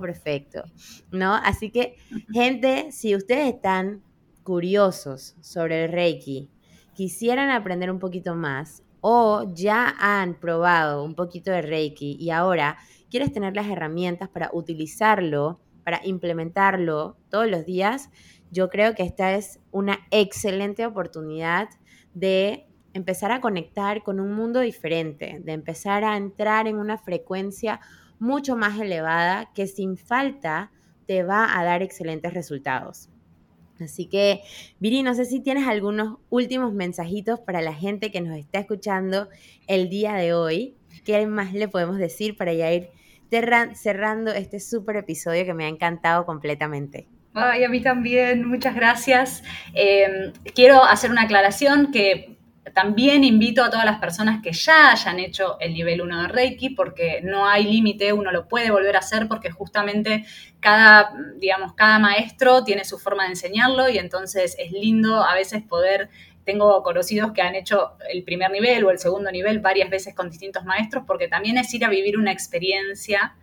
[0.00, 0.64] perfecto,
[1.10, 1.34] ¿no?
[1.34, 1.96] Así que,
[2.32, 4.02] gente, si ustedes están
[4.42, 6.50] curiosos sobre el Reiki,
[6.94, 12.76] quisieran aprender un poquito más o ya han probado un poquito de Reiki y ahora
[13.10, 18.10] quieres tener las herramientas para utilizarlo, para implementarlo todos los días,
[18.50, 21.68] yo creo que esta es una excelente oportunidad
[22.14, 27.80] de empezar a conectar con un mundo diferente, de empezar a entrar en una frecuencia
[28.18, 30.70] mucho más elevada que sin falta
[31.06, 33.08] te va a dar excelentes resultados.
[33.80, 34.42] Así que,
[34.80, 39.28] Viri, no sé si tienes algunos últimos mensajitos para la gente que nos está escuchando
[39.66, 40.76] el día de hoy.
[41.04, 42.90] ¿Qué más le podemos decir para ya ir
[43.74, 47.06] cerrando este súper episodio que me ha encantado completamente?
[47.34, 49.44] Ay, a mí también, muchas gracias.
[49.74, 52.37] Eh, quiero hacer una aclaración que
[52.74, 56.70] también invito a todas las personas que ya hayan hecho el nivel 1 de Reiki,
[56.70, 60.24] porque no hay límite, uno lo puede volver a hacer porque justamente
[60.60, 65.62] cada, digamos, cada maestro tiene su forma de enseñarlo y entonces es lindo a veces
[65.62, 66.10] poder
[66.44, 70.30] tengo conocidos que han hecho el primer nivel o el segundo nivel varias veces con
[70.30, 73.34] distintos maestros, porque también es ir a vivir una experiencia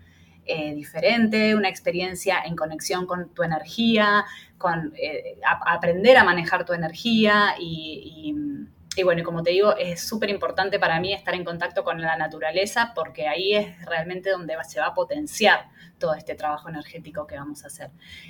[0.47, 4.25] eh, diferente, una experiencia en conexión con tu energía,
[4.57, 7.95] con eh, aprender a manejar tu energía y
[8.25, 8.33] y
[9.03, 12.93] bueno, como te digo, es súper importante para mí estar en contacto con la naturaleza
[12.95, 15.67] porque ahí es realmente donde se va a potenciar
[15.97, 17.89] todo este trabajo energético que vamos a hacer.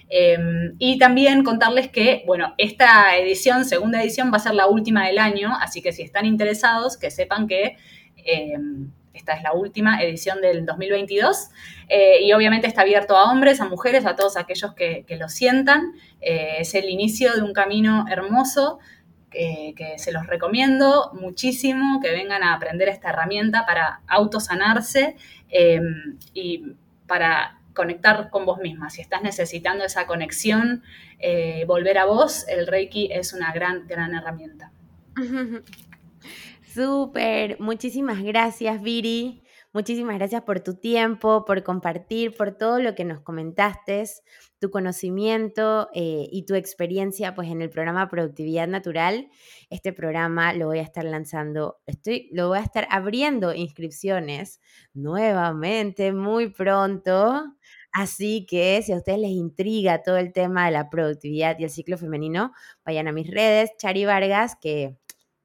[0.10, 5.08] Em, y también contarles que, bueno, esta edición, segunda edición, va a ser la última
[5.08, 7.78] del año, así que si están interesados, que sepan que...
[8.18, 11.50] Em, esta es la última edición del 2022
[11.88, 15.94] eh, y obviamente está abierto a hombres, a mujeres, a todos aquellos que, lo sientan.
[16.20, 18.80] Eh, es el inicio de un camino hermoso
[19.38, 25.18] eh, que se los recomiendo muchísimo, que vengan a aprender esta herramienta para autosanarse
[25.50, 25.82] eh,
[26.34, 26.74] y
[27.06, 28.90] para conectar con vos misma.
[28.90, 30.84] Si estás necesitando esa conexión,
[31.20, 34.72] eh, volver a vos, el Reiki es una gran, gran herramienta.
[36.74, 39.45] Súper, muchísimas gracias, Viri.
[39.76, 44.06] Muchísimas gracias por tu tiempo, por compartir, por todo lo que nos comentaste,
[44.58, 49.28] tu conocimiento eh, y tu experiencia pues, en el programa Productividad Natural.
[49.70, 54.62] Este programa lo voy a estar lanzando, estoy, lo voy a estar abriendo inscripciones
[54.94, 57.44] nuevamente muy pronto.
[57.92, 61.70] Así que si a ustedes les intriga todo el tema de la productividad y el
[61.70, 62.54] ciclo femenino,
[62.86, 64.96] vayan a mis redes, Chari Vargas, que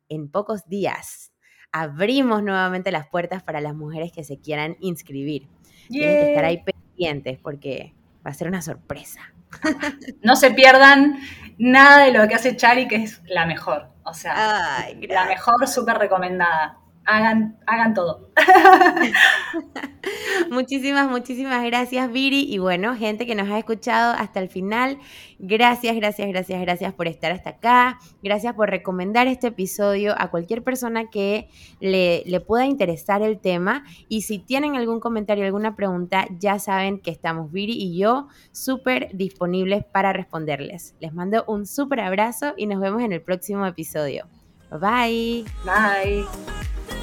[0.08, 1.29] en pocos días
[1.72, 5.48] abrimos nuevamente las puertas para las mujeres que se quieran inscribir.
[5.88, 7.94] Tienen que estar ahí pendientes porque
[8.24, 9.20] va a ser una sorpresa.
[10.22, 11.18] No se pierdan
[11.58, 13.88] nada de lo que hace Chari, que es la mejor.
[14.04, 16.79] O sea, la mejor, súper recomendada
[17.10, 18.30] hagan, hagan todo.
[20.50, 22.46] muchísimas, muchísimas gracias, Viri.
[22.48, 24.98] Y bueno, gente que nos ha escuchado hasta el final,
[25.38, 27.98] gracias, gracias, gracias, gracias por estar hasta acá.
[28.22, 31.48] Gracias por recomendar este episodio a cualquier persona que
[31.80, 33.84] le, le pueda interesar el tema.
[34.08, 39.08] Y si tienen algún comentario, alguna pregunta, ya saben que estamos Viri y yo súper
[39.12, 40.94] disponibles para responderles.
[41.00, 44.26] Les mando un súper abrazo y nos vemos en el próximo episodio.
[44.70, 45.44] Bye.
[45.64, 46.99] Bye.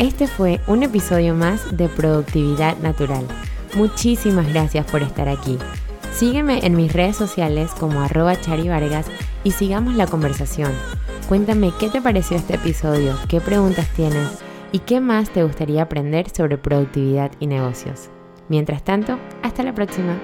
[0.00, 3.22] Este fue un episodio más de Productividad Natural.
[3.74, 5.58] Muchísimas gracias por estar aquí.
[6.10, 9.04] Sígueme en mis redes sociales como arroba charivargas
[9.44, 10.72] y sigamos la conversación.
[11.28, 14.42] Cuéntame qué te pareció este episodio, qué preguntas tienes
[14.72, 18.08] y qué más te gustaría aprender sobre productividad y negocios.
[18.48, 20.18] Mientras tanto, hasta la próxima.